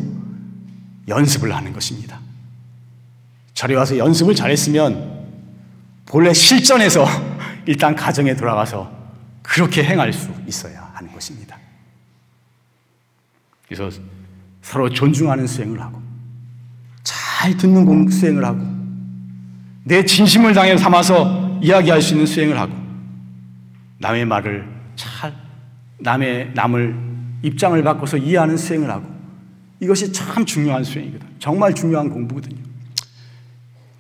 연습을 1.09 1.55
하는 1.57 1.73
것입니다. 1.73 2.21
절에 3.55 3.75
와서 3.75 3.97
연습을 3.97 4.35
잘했으면 4.35 5.25
본래 6.05 6.35
실전에서 6.35 7.07
일단 7.65 7.97
가정에 7.97 8.37
돌아가서 8.37 8.93
그렇게 9.41 9.83
행할 9.83 10.13
수 10.13 10.31
있어야 10.47 10.91
하는 10.93 11.11
것입니다. 11.11 11.57
그래서 13.67 13.99
서로 14.61 14.91
존중하는 14.91 15.47
수행을 15.47 15.81
하고 15.81 16.03
잘 17.03 17.57
듣는 17.57 17.87
공 17.87 18.11
수행을 18.11 18.45
하고 18.45 18.61
내 19.85 20.05
진심을 20.05 20.53
당해 20.53 20.77
삼아서 20.77 21.61
이야기할 21.63 22.03
수 22.03 22.13
있는 22.13 22.27
수행을 22.27 22.61
하고 22.61 22.75
남의 24.01 24.27
말을 24.27 24.65
잘 24.65 24.74
남의 26.05 26.53
남을 26.55 26.95
입장을 27.43 27.83
바꿔서 27.83 28.17
이해하는 28.17 28.57
수행을 28.57 28.89
하고 28.89 29.13
이것이 29.81 30.13
참 30.13 30.45
중요한 30.45 30.85
수행이거든. 30.85 31.27
정말 31.39 31.75
중요한 31.75 32.09
공부거든요. 32.09 32.63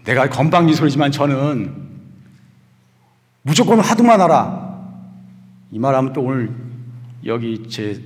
내가 0.05 0.29
건방지소리지만 0.29 1.11
저는 1.11 1.75
무조건 3.43 3.81
화두만 3.81 4.21
하라. 4.21 4.63
이 5.71 5.79
말하면 5.79 6.13
또 6.13 6.23
오늘 6.23 6.55
여기 7.25 7.69
제 7.69 8.01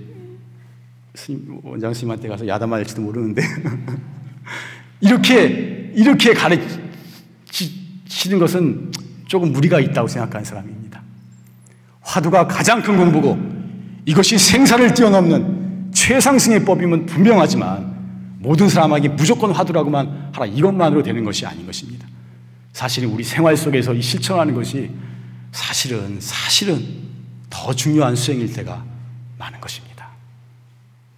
스님, 1.14 1.60
원장 1.62 1.92
스님한테 1.92 2.28
가서 2.28 2.46
야단맞을지도 2.46 3.02
모르는데 3.02 3.42
이렇게 5.00 5.92
이렇게 5.94 6.32
가르치는 6.32 6.78
것은 8.38 8.92
조금 9.26 9.52
무리가 9.52 9.80
있다고 9.80 10.06
생각하는 10.08 10.44
사람입니다. 10.44 11.02
화두가 12.00 12.46
가장 12.46 12.80
큰 12.82 12.96
공부고 12.96 13.57
이것이 14.08 14.38
생사를 14.38 14.94
뛰어넘는 14.94 15.90
최상승의 15.92 16.64
법이면 16.64 17.04
분명하지만 17.04 18.38
모든 18.38 18.66
사람에게 18.66 19.10
무조건 19.10 19.50
화두라고만 19.50 20.30
하라 20.32 20.46
이것만으로 20.46 21.02
되는 21.02 21.24
것이 21.24 21.44
아닌 21.44 21.66
것입니다. 21.66 22.08
사실은 22.72 23.10
우리 23.10 23.22
생활 23.22 23.54
속에서 23.54 23.92
이 23.92 24.00
실천하는 24.00 24.54
것이 24.54 24.90
사실은 25.52 26.16
사실은 26.20 26.82
더 27.50 27.74
중요한 27.74 28.16
수행일 28.16 28.50
때가 28.54 28.82
많은 29.36 29.60
것입니다. 29.60 30.08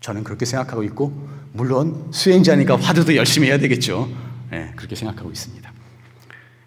저는 0.00 0.24
그렇게 0.24 0.44
생각하고 0.44 0.82
있고 0.82 1.28
물론 1.52 2.08
수행자니까 2.10 2.74
화두도 2.74 3.14
열심히 3.14 3.46
해야 3.46 3.58
되겠죠. 3.58 4.10
네, 4.50 4.72
그렇게 4.74 4.96
생각하고 4.96 5.30
있습니다. 5.30 5.72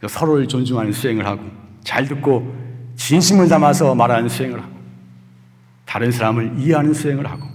서로를 0.07 0.47
존중하는 0.47 0.93
수행을 0.93 1.25
하고 1.25 1.41
잘 1.83 2.07
듣고 2.07 2.55
진심을 2.95 3.49
담아서 3.49 3.93
말하는 3.93 4.29
수행을 4.29 4.61
하고 4.61 4.72
다른 5.93 6.11
사람을 6.11 6.55
이해하는 6.57 6.91
수행을 6.91 7.29
하고 7.29 7.47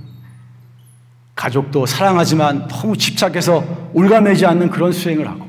가족도 1.34 1.86
사랑하지만 1.86 2.68
너무 2.68 2.96
집착해서 2.96 3.90
올가매지 3.92 4.46
않는 4.46 4.70
그런 4.70 4.92
수행을 4.92 5.26
하고 5.26 5.48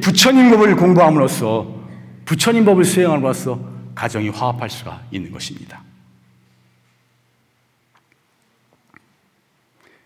부처님 0.00 0.50
법을 0.50 0.76
공부함으로써 0.76 1.78
부처님 2.24 2.64
법을 2.64 2.86
수행함으로써 2.86 3.60
가정이 3.94 4.30
화합할 4.30 4.70
수가 4.70 5.02
있는 5.10 5.30
것입니다. 5.30 5.82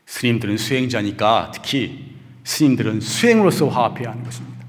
스님들은 0.07 0.57
수행자니까 0.57 1.53
특히 1.55 2.16
스님들은 2.42 3.03
수행으로서 3.03 3.68
화합해야 3.68 4.11
하는 4.11 4.25
것입니다. 4.25 4.66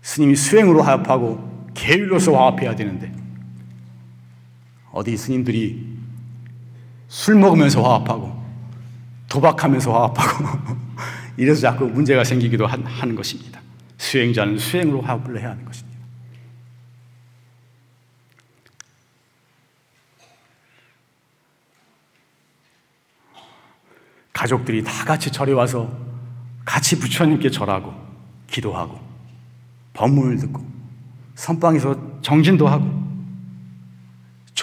스님이 0.00 0.36
수행으로 0.36 0.80
화합하고 0.84 1.68
계율로서 1.74 2.34
화합해야 2.34 2.76
되는데 2.76 3.12
어디 4.90 5.18
스님들이 5.18 5.93
술 7.08 7.36
먹으면서 7.36 7.82
화합하고 7.82 8.42
도박하면서 9.28 9.92
화합하고 9.92 10.74
이래서 11.36 11.60
자꾸 11.60 11.86
문제가 11.86 12.24
생기기도 12.24 12.66
하는 12.66 13.14
것입니다. 13.14 13.60
수행자는 13.98 14.58
수행으로 14.58 15.00
화합을 15.00 15.40
해야 15.40 15.50
하는 15.50 15.64
것입니다. 15.64 15.94
가족들이 24.32 24.84
다 24.84 25.04
같이 25.04 25.30
절에 25.30 25.52
와서 25.52 25.90
같이 26.64 26.98
부처님께 26.98 27.50
절하고 27.50 27.94
기도하고 28.46 29.00
법문을 29.94 30.36
듣고 30.38 30.64
선방에서 31.34 32.20
정진도 32.20 32.68
하고 32.68 32.93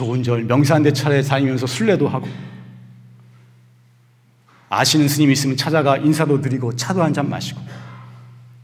좋은 0.02 0.24
절 0.24 0.44
명산대 0.46 0.94
차례 0.94 1.22
다니면서 1.22 1.68
순례도 1.68 2.08
하고 2.08 2.28
아시는 4.68 5.08
스님이 5.08 5.34
있으면 5.34 5.56
찾아가 5.56 5.98
인사도 5.98 6.42
드리고 6.42 6.76
차도 6.76 7.04
한 7.04 7.14
잔 7.14 7.30
마시고 7.30 7.62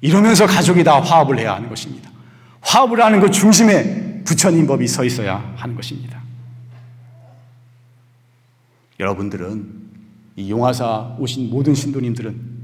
이러면서 0.02 0.48
가족이 0.48 0.84
다 0.84 1.00
화합을 1.00 1.38
해야 1.38 1.54
하는 1.56 1.70
것입니다. 1.70 2.10
화합을 2.62 3.04
하는 3.04 3.20
그 3.20 3.30
중심에 3.30 4.24
부처님 4.24 4.66
법이 4.66 4.88
서 4.88 5.04
있어야 5.04 5.54
하는 5.58 5.76
것입니다. 5.76 6.20
여러분들은 9.00 9.76
이 10.38 10.50
용화사 10.50 11.18
오신 11.20 11.52
모든 11.52 11.76
신도님들은 11.76 12.58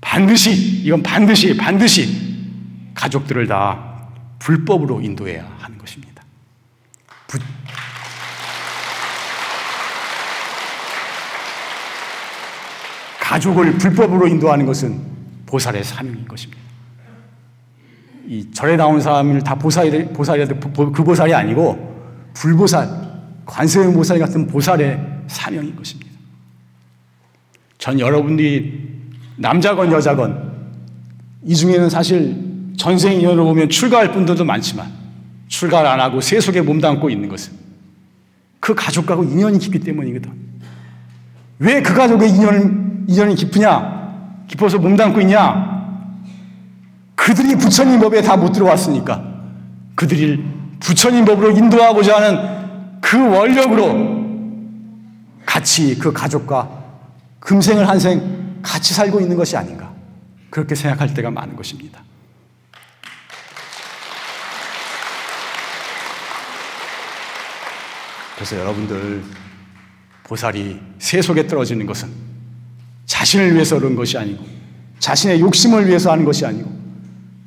반드시 0.00 0.82
이건 0.84 1.02
반드시 1.02 1.56
반드시 1.56 2.34
가족들을 2.94 3.48
다 3.48 4.10
불법으로 4.38 5.00
인도해야 5.00 5.56
하는 5.58 5.76
것입니다. 5.78 6.22
부... 7.26 7.38
가족을 13.24 13.78
불법으로 13.78 14.28
인도하는 14.28 14.66
것은 14.66 15.00
보살의 15.46 15.82
사명인 15.82 16.28
것입니다. 16.28 16.62
이 18.28 18.50
절에 18.52 18.76
나온 18.76 19.00
사람을 19.00 19.42
다 19.42 19.54
보살이 19.54 20.04
보살이 20.08 20.46
그 20.46 21.04
보살이 21.04 21.32
아니고 21.32 22.30
불보살 22.34 22.86
관세음 23.46 23.94
보살 23.94 24.18
같은 24.18 24.46
보살의 24.46 25.22
사명인 25.26 25.74
것입니다. 25.74 26.10
전 27.78 27.98
여러분들이 27.98 28.92
남자건 29.36 29.90
여자건 29.90 30.52
이 31.44 31.54
중에는 31.54 31.88
사실 31.88 32.36
전생 32.76 33.14
인연을 33.14 33.42
보면 33.42 33.70
출가할 33.70 34.12
분들도 34.12 34.44
많지만 34.44 34.86
출가를 35.48 35.88
안 35.88 36.00
하고 36.00 36.20
세속에 36.20 36.60
몸담고 36.60 37.08
있는 37.08 37.28
것은 37.30 37.54
그 38.60 38.74
가족하고 38.74 39.24
인연이 39.24 39.58
깊기 39.58 39.80
때문이거든. 39.80 40.30
왜 41.60 41.82
그 41.82 41.94
가족의 41.94 42.30
인연, 42.30 42.83
인연이 43.06 43.34
깊으냐? 43.34 44.44
깊어서 44.48 44.78
몸담고 44.78 45.20
있냐? 45.20 45.72
그들이 47.14 47.56
부처님 47.56 48.00
법에 48.00 48.20
다 48.22 48.36
못 48.36 48.52
들어왔으니까 48.52 49.22
그들이 49.94 50.44
부처님 50.80 51.24
법으로 51.24 51.52
인도하고자 51.52 52.16
하는 52.16 53.00
그 53.00 53.18
원력으로 53.28 54.24
같이 55.46 55.98
그 55.98 56.12
가족과 56.12 56.68
금생을 57.40 57.88
한생 57.88 58.60
같이 58.62 58.92
살고 58.94 59.20
있는 59.20 59.36
것이 59.36 59.56
아닌가. 59.56 59.92
그렇게 60.50 60.74
생각할 60.74 61.14
때가 61.14 61.30
많은 61.30 61.56
것입니다. 61.56 62.02
그래서 68.34 68.58
여러분들 68.58 69.22
보살이 70.24 70.80
세속에 70.98 71.46
떨어지는 71.46 71.86
것은 71.86 72.33
자신을 73.06 73.54
위해서 73.54 73.78
그런 73.78 73.94
것이 73.94 74.16
아니고 74.16 74.44
자신의 74.98 75.40
욕심을 75.40 75.86
위해서 75.86 76.10
하는 76.12 76.24
것이 76.24 76.46
아니고 76.46 76.72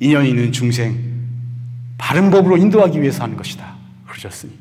인연 0.00 0.24
있는 0.24 0.52
중생 0.52 1.08
바른 1.96 2.30
법으로 2.30 2.56
인도하기 2.56 3.00
위해서 3.02 3.24
하는 3.24 3.36
것이다. 3.36 3.76
그러셨으니 4.06 4.52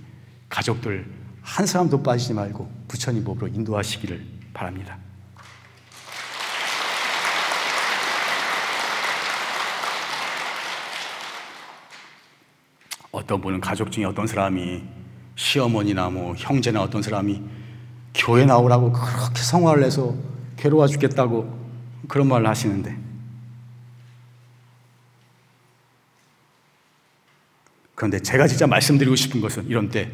가족들 0.49 1.05
한 1.41 1.65
사람도 1.65 2.01
빠지지 2.01 2.33
말고 2.33 2.69
부처님 2.87 3.23
법으로 3.23 3.47
인도하시기를 3.47 4.25
바랍니다. 4.53 4.97
어떤 13.11 13.41
분은 13.41 13.61
가족 13.61 13.91
중에 13.91 14.05
어떤 14.05 14.27
사람이 14.27 14.83
시어머니나 15.35 16.09
뭐 16.09 16.33
형제나 16.37 16.81
어떤 16.81 17.01
사람이 17.01 17.41
교회 18.13 18.45
나오라고 18.45 18.91
그렇게 18.91 19.41
성화를 19.41 19.83
해서 19.83 20.15
괴로워 20.57 20.87
죽겠다고 20.87 21.67
그런 22.07 22.27
말을 22.27 22.47
하시는데 22.47 22.97
그런데 27.95 28.19
제가 28.19 28.47
진짜 28.47 28.67
말씀드리고 28.67 29.15
싶은 29.15 29.41
것은 29.41 29.65
이런 29.67 29.89
때 29.89 30.11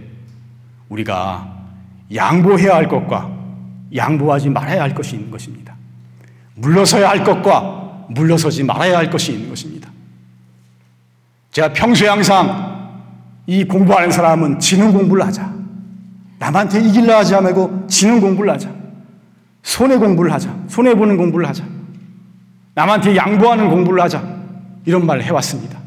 우리가 0.87 1.65
양보해야 2.13 2.75
할 2.75 2.87
것과 2.87 3.29
양보하지 3.93 4.49
말아야 4.49 4.81
할 4.81 4.95
것이 4.95 5.15
있는 5.15 5.29
것입니다. 5.29 5.75
물러서야 6.55 7.09
할 7.09 7.23
것과 7.23 8.05
물러서지 8.09 8.63
말아야 8.63 8.97
할 8.97 9.09
것이 9.09 9.33
있는 9.33 9.49
것입니다. 9.49 9.89
제가 11.51 11.73
평소에 11.73 12.07
항상 12.07 12.73
이 13.45 13.63
공부하는 13.65 14.11
사람은 14.11 14.59
지능 14.59 14.93
공부를 14.93 15.25
하자. 15.25 15.53
남한테 16.39 16.81
이길라 16.87 17.19
하지 17.19 17.33
말고 17.33 17.87
지능 17.87 18.21
공부를 18.21 18.51
하자. 18.53 18.82
손해 19.63 19.97
공부를 19.97 20.31
하자. 20.31 20.55
손해 20.67 20.93
보는 20.93 21.17
공부를 21.17 21.47
하자. 21.47 21.65
남한테 22.75 23.15
양보하는 23.15 23.69
공부를 23.69 24.03
하자. 24.03 24.21
이런 24.85 25.05
말을 25.05 25.23
해왔습니다. 25.23 25.79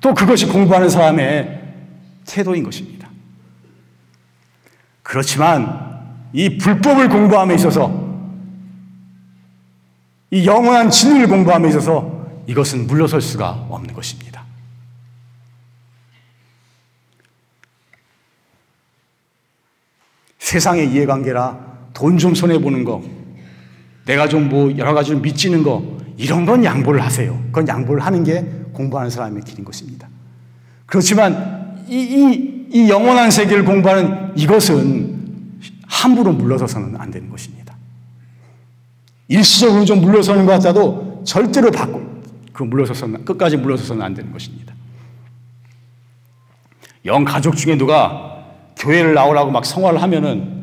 또 0.00 0.12
그것이 0.12 0.46
공부하는 0.46 0.88
사람의 0.88 1.62
태도인 2.26 2.64
것입니다. 2.64 3.08
그렇지만 5.02 5.94
이 6.32 6.58
불법을 6.58 7.08
공부함에 7.08 7.54
있어서 7.54 8.04
이 10.30 10.44
영원한 10.44 10.90
진리를 10.90 11.28
공부함에 11.28 11.68
있어서 11.68 12.26
이것은 12.46 12.86
물러설 12.88 13.20
수가 13.20 13.50
없는 13.70 13.94
것입니다. 13.94 14.44
세상의 20.38 20.90
이해관계라 20.92 21.73
돈 21.94 22.18
좀 22.18 22.34
손해보는 22.34 22.84
거, 22.84 23.02
내가 24.06 24.28
좀 24.28 24.48
뭐 24.48 24.76
여러 24.76 24.92
가지로 24.94 25.20
미치는 25.20 25.62
거, 25.62 25.82
이런 26.16 26.44
건 26.44 26.64
양보를 26.64 27.00
하세요. 27.02 27.40
그건 27.46 27.66
양보를 27.66 28.04
하는 28.04 28.22
게 28.24 28.44
공부하는 28.72 29.10
사람의 29.10 29.42
길인 29.44 29.64
것입니다. 29.64 30.08
그렇지만 30.86 31.84
이, 31.88 31.96
이, 31.96 32.66
이 32.70 32.88
영원한 32.90 33.30
세계를 33.30 33.64
공부하는 33.64 34.36
이것은 34.36 35.14
함부로 35.86 36.32
물러서서는 36.32 36.96
안 37.00 37.10
되는 37.10 37.28
것입니다. 37.30 37.74
일시적으로 39.28 39.84
좀 39.84 40.00
물러서는 40.00 40.44
것 40.46 40.52
같아도 40.52 41.22
절대로 41.24 41.70
바꾸, 41.70 42.02
그 42.52 42.62
물러서서는, 42.62 43.24
끝까지 43.24 43.56
물러서서는 43.56 44.02
안 44.02 44.14
되는 44.14 44.30
것입니다. 44.32 44.74
영 47.06 47.24
가족 47.24 47.56
중에 47.56 47.76
누가 47.76 48.44
교회를 48.76 49.14
나오라고 49.14 49.50
막 49.50 49.64
성화를 49.64 50.00
하면은 50.02 50.53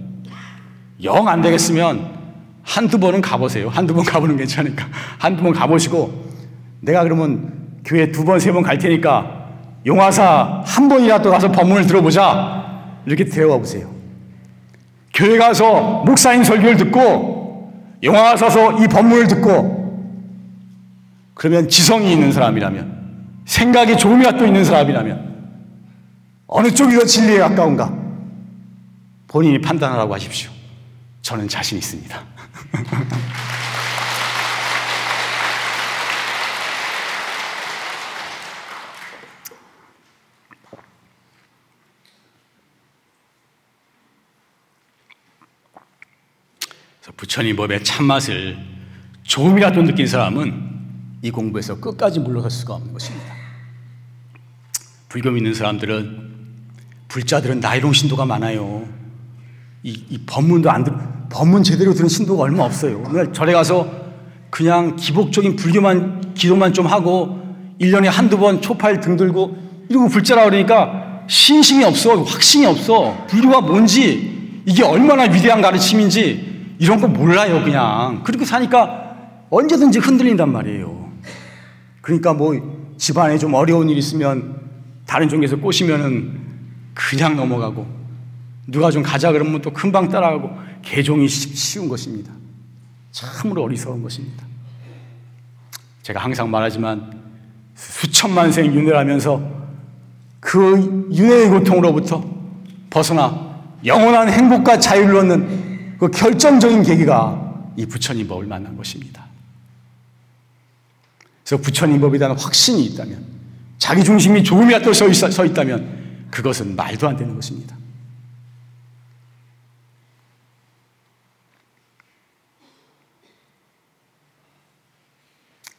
영 1.04 1.28
안 1.28 1.42
되겠으면 1.42 2.20
한두 2.64 3.00
번은 3.00 3.22
가보세요. 3.22 3.70
한두 3.70 3.94
번 3.94 4.06
가보는 4.06 4.38
괜찮으니까. 4.38 4.88
한두 5.18 5.44
번 5.44 5.54
가보시고 5.54 6.26
내가 6.82 7.04
그러면 7.04 7.54
교회 7.84 8.12
두 8.12 8.24
번, 8.24 8.40
세 8.40 8.52
번 8.52 8.64
갈 8.64 8.78
테니까 8.78 9.40
용화사 9.86 10.62
한 10.66 10.88
번이라도 10.88 11.32
가서 11.32 11.52
법문을 11.52 11.88
들어보자. 11.88 12.62
이렇게 13.08 13.26
데려와 13.26 13.58
보세요. 13.58 13.90
교회 15.14 15.38
가서 15.38 16.04
목사님 16.06 16.44
설교를 16.44 16.78
듣고 16.78 17.72
영화 18.04 18.36
사서 18.38 18.84
이 18.84 18.88
법문을 18.88 19.28
듣고 19.28 19.82
그러면 21.34 21.68
지성이 21.68 22.14
있는 22.14 22.32
사람이라면 22.32 23.02
생각이 23.46 23.98
조금이라도 23.98 24.46
있는 24.46 24.64
사람이라면 24.64 25.32
어느 26.48 26.72
쪽이 26.72 26.96
더 26.96 27.04
진리에 27.06 27.40
가까운가? 27.40 27.92
본인이 29.28 29.60
판단하라고 29.60 30.14
하십시오. 30.14 30.52
저는 31.22 31.48
자신 31.48 31.78
있습니다. 31.78 32.26
부처님 47.22 47.56
법의 47.56 47.84
참맛을 47.84 48.58
조금이라도 49.24 49.84
느낀 49.84 50.08
사람은 50.08 51.20
이 51.22 51.30
공부에서 51.30 51.80
끝까지 51.80 52.20
물러설 52.20 52.50
수가 52.50 52.74
없는 52.74 52.92
것입니다. 52.94 53.34
불교 55.08 55.30
믿는 55.30 55.54
사람들은 55.54 56.32
불자들은 57.10 57.60
나이롱 57.60 57.94
신도가 57.94 58.26
많아요. 58.26 58.88
이, 59.84 60.04
이 60.10 60.18
법문도 60.26 60.70
안 60.70 60.84
들, 60.84 60.94
법문 61.30 61.64
제대로 61.64 61.94
들은 61.94 62.08
신도가 62.08 62.44
얼마 62.44 62.64
없어요. 62.64 63.04
오늘 63.08 63.34
절에 63.34 63.54
가서 63.54 63.88
그냥 64.50 64.96
기복적인 64.96 65.56
불교만, 65.56 66.34
기도만 66.34 66.74
좀 66.74 66.86
하고 66.86 67.40
1년에 67.80 68.06
한두 68.06 68.38
번 68.38 68.62
초팔 68.62 69.00
등 69.00 69.18
들고 69.18 69.58
이러고 69.90 70.10
불자라 70.10 70.46
그러니까 70.46 71.24
신심이 71.28 71.84
없어. 71.84 72.22
확신이 72.22 72.66
없어. 72.66 73.26
불교가 73.28 73.62
뭔지 73.62 74.62
이게 74.66 74.84
얼마나 74.84 75.24
위대한 75.24 75.62
가르침인지 75.62 76.76
이런 76.80 77.00
거 77.00 77.08
몰라요, 77.08 77.64
그냥. 77.64 78.24
그렇게 78.24 78.46
사니까 78.46 79.16
언제든지 79.50 80.00
흔들린단 80.00 80.52
말이에요. 80.52 81.12
그러니까 82.02 82.34
뭐 82.34 82.94
집안에 82.98 83.38
좀 83.38 83.54
어려운 83.54 83.90
일 83.90 83.98
있으면 83.98 84.60
다른 85.06 85.30
종에서 85.30 85.56
꼬시면은 85.56 86.40
그냥 86.94 87.36
넘어가고 87.36 88.01
누가 88.72 88.90
좀 88.90 89.04
가자 89.04 89.32
그러면 89.32 89.62
또 89.62 89.72
금방 89.72 90.10
따라가고 90.10 90.50
개종이 90.82 91.28
쉬운 91.28 91.90
것입니다. 91.90 92.32
참으로 93.12 93.64
어리석은 93.64 94.02
것입니다. 94.02 94.46
제가 96.04 96.22
항상 96.22 96.50
말하지만 96.50 97.22
수천만 97.76 98.52
생 98.52 98.74
윤회를 98.74 98.98
하면서 98.98 99.42
그 100.40 101.10
윤회의 101.14 101.50
고통으로부터 101.50 102.24
벗어나 102.90 103.60
영원한 103.86 104.30
행복과 104.30 104.80
자유를 104.80 105.16
얻는 105.18 105.98
그 106.00 106.10
결정적인 106.10 106.84
계기가 106.84 107.72
이 107.76 107.86
부처님 107.86 108.28
법을 108.28 108.46
만난 108.46 108.76
것입니다. 108.76 109.26
그래서 111.44 111.62
부처님 111.62 112.00
법에 112.00 112.18
대한 112.18 112.38
확신이 112.38 112.86
있다면 112.86 113.24
자기 113.78 114.04
중심이 114.04 114.44
조금이라도 114.44 114.94
서 114.94 115.46
있다면 115.46 116.28
그것은 116.32 116.76
말도 116.76 117.08
안 117.08 117.18
되는 117.18 117.36
것입니다. 117.36 117.76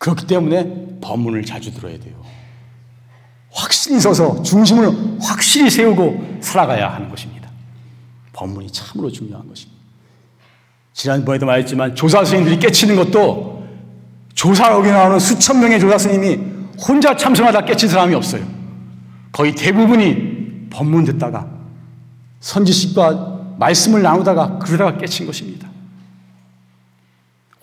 그렇기 0.03 0.26
때문에 0.26 0.98
법문을 1.00 1.44
자주 1.44 1.72
들어야 1.72 1.96
돼요. 1.96 2.16
확신이 3.53 4.00
서서 4.00 4.42
중심을 4.42 5.20
확실히 5.20 5.70
세우고 5.70 6.38
살아가야 6.40 6.92
하는 6.92 7.09
것입니다. 7.09 7.48
법문이 8.32 8.72
참으로 8.72 9.12
중요한 9.12 9.46
것입니다. 9.46 9.80
지난번에도 10.92 11.46
말했지만 11.46 11.94
조사 11.94 12.24
스님들이 12.24 12.59
깨치는 12.59 12.96
것도 12.96 13.64
조사록에 14.34 14.90
나오는 14.90 15.20
수천 15.20 15.61
명의 15.61 15.78
조사 15.78 15.96
스님이 15.96 16.36
혼자 16.84 17.16
참석하다 17.16 17.64
깨친 17.64 17.88
사람이 17.88 18.12
없어요. 18.16 18.44
거의 19.30 19.55
대부분이 19.55 20.68
법문 20.70 21.05
듣다가 21.05 21.48
선지식과 22.40 23.55
말씀을 23.57 24.03
나누다가 24.03 24.59
그러다가 24.59 24.98
깨친 24.98 25.26
것입니다. 25.26 25.68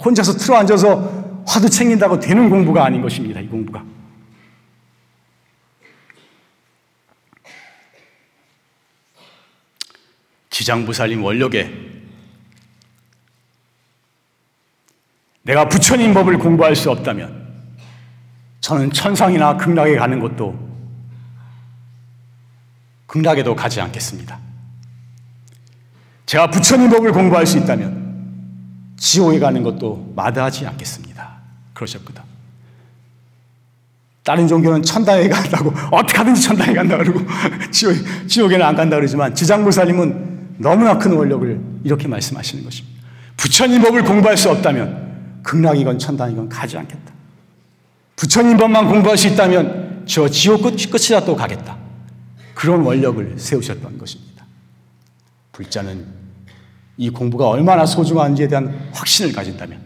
혼자서 0.02 0.38
틀어 0.38 0.56
앉아서 0.56 1.29
화두 1.50 1.68
챙긴다고 1.68 2.20
되는 2.20 2.48
공부가 2.48 2.86
아닌 2.86 3.02
것입니다. 3.02 3.40
이 3.40 3.48
공부가. 3.48 3.84
지장부살림 10.52 11.24
원력에 11.24 11.74
내가 15.42 15.68
부처님 15.68 16.14
법을 16.14 16.38
공부할 16.38 16.76
수 16.76 16.92
없다면 16.92 17.50
저는 18.62 18.92
천상이나 18.92 19.58
극락에 19.58 19.96
가는 19.96 20.20
것도 20.20 20.70
극락에도 23.08 23.56
가지 23.56 23.82
않겠습니다. 23.82 24.38
제가 26.28 26.52
부처님 26.52 26.92
법을 26.92 27.12
공부할 27.12 27.48
수 27.48 27.58
있다면 27.58 28.94
지옥에 28.98 29.40
가는 29.40 29.64
것도 29.64 30.14
마다하지 30.16 30.68
않겠습니다. 30.68 31.09
그러셨거든. 31.80 32.22
다른 34.24 34.48
종교는 34.48 34.84
천당에 34.84 35.28
간다고 35.30 35.74
어떻게 35.92 36.18
하든지 36.18 36.42
천당에 36.42 36.74
간다 36.74 36.98
그러고 36.98 37.22
지옥, 37.72 37.96
지옥 38.28 38.52
에는 38.52 38.66
안 38.66 38.76
간다 38.76 38.98
그러지만 38.98 39.34
지장불사님은 39.34 40.58
너무나 40.58 40.98
큰 40.98 41.14
원력을 41.14 41.60
이렇게 41.84 42.08
말씀하시는 42.08 42.64
것입니다. 42.64 43.00
부처님 43.38 43.82
법을 43.82 44.04
공부할 44.04 44.38
수 44.38 44.50
없다면 44.50 45.42
극락이건 45.44 45.98
천당이건 45.98 46.50
가지 46.50 46.78
않겠다. 46.78 47.14
부처님 48.18 48.58
법만 48.58 48.88
공부할 48.88 49.18
수 49.18 49.28
있다면 49.30 50.04
저 50.06 50.28
지옥 50.28 50.62
끝, 50.62 50.76
끝이라 50.92 51.24
또 51.24 51.36
가겠다. 51.36 51.78
그런 52.54 52.82
원력을 52.82 53.36
세우셨던 53.38 53.98
것입니다. 53.98 54.46
불자는 55.54 56.06
이 56.98 57.10
공부가 57.10 57.48
얼마나 57.48 57.86
소중한지에 57.86 58.50
대한 58.50 58.90
확신을 58.92 59.32
가진다면 59.32 59.80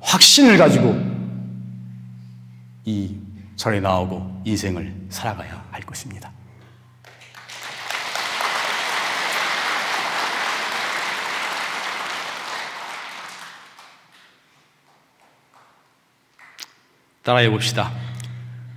확신을 0.00 0.58
가지고 0.58 1.15
이 2.86 3.16
절에 3.56 3.80
나오고 3.80 4.42
인생을 4.44 4.94
살아가야 5.10 5.66
할 5.72 5.82
것입니다. 5.82 6.30
따라해 17.24 17.50
봅시다. 17.50 17.90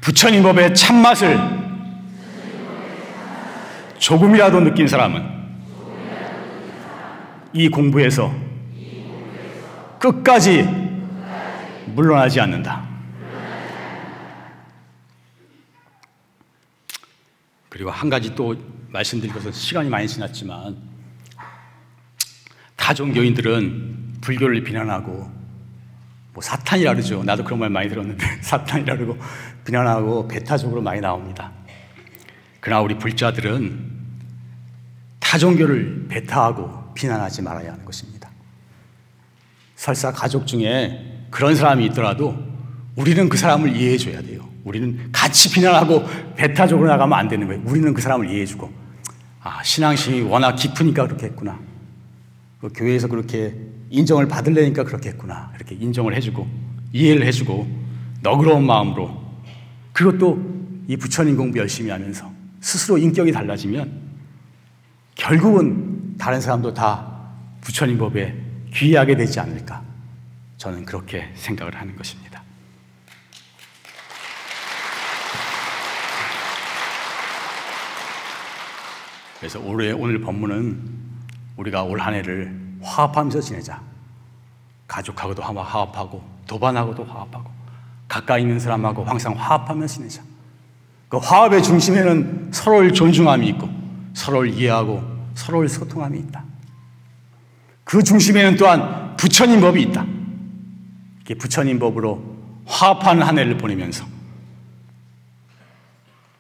부처님 0.02 0.42
법의 0.42 0.74
참맛을 0.74 1.38
조금이라도 4.00 4.62
느낀 4.62 4.88
사람은 4.88 5.24
이 7.54 7.70
공부에서 7.70 8.34
끝까지 10.00 10.64
물러나지 11.86 12.40
않는다. 12.42 12.89
그리고 17.80 17.92
한 17.92 18.10
가지 18.10 18.36
또 18.36 18.58
말씀드리고서 18.90 19.54
시간이 19.54 19.90
많이 19.90 20.06
지났지만 20.06 20.76
다종교인들은 22.76 24.18
불교를 24.20 24.66
비난하고 24.66 25.32
뭐 26.34 26.44
사탄이라 26.44 26.96
그러죠. 26.96 27.24
나도 27.24 27.46
그런 27.46 27.60
말 27.60 27.70
많이 27.70 27.88
들었는데 27.88 28.28
사탄이라 28.44 28.98
그러고 28.98 29.18
비난하고 29.64 30.28
배타적으로 30.28 30.82
많이 30.82 31.00
나옵니다. 31.00 31.54
그러나 32.60 32.82
우리 32.82 32.98
불자들은 32.98 33.92
타 35.22 35.38
종교를 35.38 36.08
배타하고 36.10 36.94
비난하지 36.96 37.44
말아야 37.44 37.72
하는 37.72 37.86
것입니다. 37.86 38.30
설사 39.78 40.12
가족 40.12 40.46
중에 40.46 41.28
그런 41.32 41.56
사람이 41.56 41.86
있더라도 41.86 42.38
우리는 42.98 43.30
그 43.30 43.38
사람을 43.38 43.74
이해해 43.74 43.98
줘야 43.98 44.22
돼요. 44.22 44.39
우리는 44.70 45.10
같이 45.12 45.52
비난하고 45.52 46.06
배타적으로 46.36 46.88
나가면 46.88 47.18
안 47.18 47.28
되는 47.28 47.48
거예요. 47.48 47.62
우리는 47.66 47.92
그 47.94 48.02
사람을 48.02 48.30
이해해 48.30 48.46
주고 48.46 48.72
아, 49.42 49.64
신앙심이 49.64 50.22
워낙 50.22 50.56
깊으니까 50.56 51.08
그렇게 51.08 51.26
했구나. 51.26 51.60
그 52.62 52.70
교회에서 52.74 53.08
그렇게 53.08 53.56
인정을 53.90 54.28
받으려니까 54.28 54.84
그렇게 54.84 55.10
했구나. 55.10 55.52
이렇게 55.56 55.76
인정을 55.76 56.16
해주고 56.16 56.48
이해를 56.94 57.26
해주고 57.26 57.68
너그러운 58.22 58.66
마음으로 58.66 59.20
그것도 59.92 60.60
이 60.88 60.98
부처님 60.98 61.36
공부 61.36 61.58
열심히 61.58 61.90
하면서 61.90 62.32
스스로 62.62 62.98
인격이 62.98 63.32
달라지면 63.32 63.92
결국은 65.16 66.16
다른 66.18 66.40
사람도 66.40 66.74
다 66.76 67.32
부처님 67.62 67.98
법에 67.98 68.36
귀하게 68.74 69.16
되지 69.16 69.40
않을까. 69.40 69.82
저는 70.58 70.86
그렇게 70.86 71.30
생각을 71.34 71.76
하는 71.76 71.96
것입니다. 71.96 72.29
그래서 79.40 79.60
올해 79.60 79.92
오늘 79.92 80.20
법문은 80.22 81.00
우리가 81.58 81.84
올 81.84 82.00
한 82.02 82.14
해를 82.14 82.54
화합하면서 82.82 83.42
지내자. 83.42 83.82
가족하고도 84.88 85.42
화합하고 85.42 86.24
도반하고도 86.48 87.04
화합하고 87.04 87.50
가까이 88.08 88.42
있는 88.42 88.60
사람하고 88.60 89.04
항상 89.04 89.34
화합하면서 89.34 89.96
지내자. 89.96 90.22
그 91.08 91.18
화합의 91.18 91.64
중심에는 91.64 92.50
서로를 92.52 92.94
존중함이 92.94 93.48
있고 93.50 93.70
서로를 94.14 94.50
이해하고 94.50 95.04
서로를 95.36 95.70
소통함이 95.70 96.20
있다. 96.20 96.44
그 97.84 98.04
중심에는 98.04 98.58
또한 98.58 99.16
부처님 99.18 99.62
법이 99.62 99.82
있다. 99.84 100.06
부처님 101.40 101.80
법으로 101.80 102.38
화합하는 102.66 103.22
한 103.24 103.38
해를 103.38 103.58
보내면서 103.58 104.06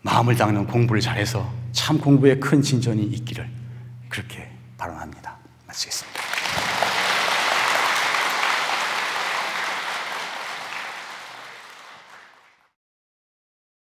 마음을 0.01 0.35
닦는 0.35 0.67
공부를 0.67 1.01
잘해서 1.01 1.51
참 1.71 1.99
공부에 1.99 2.35
큰 2.39 2.61
진전이 2.61 3.03
있기를 3.03 3.49
그렇게 4.07 4.49
발언합니다. 4.77 5.35
마치겠습니다. 5.67 6.18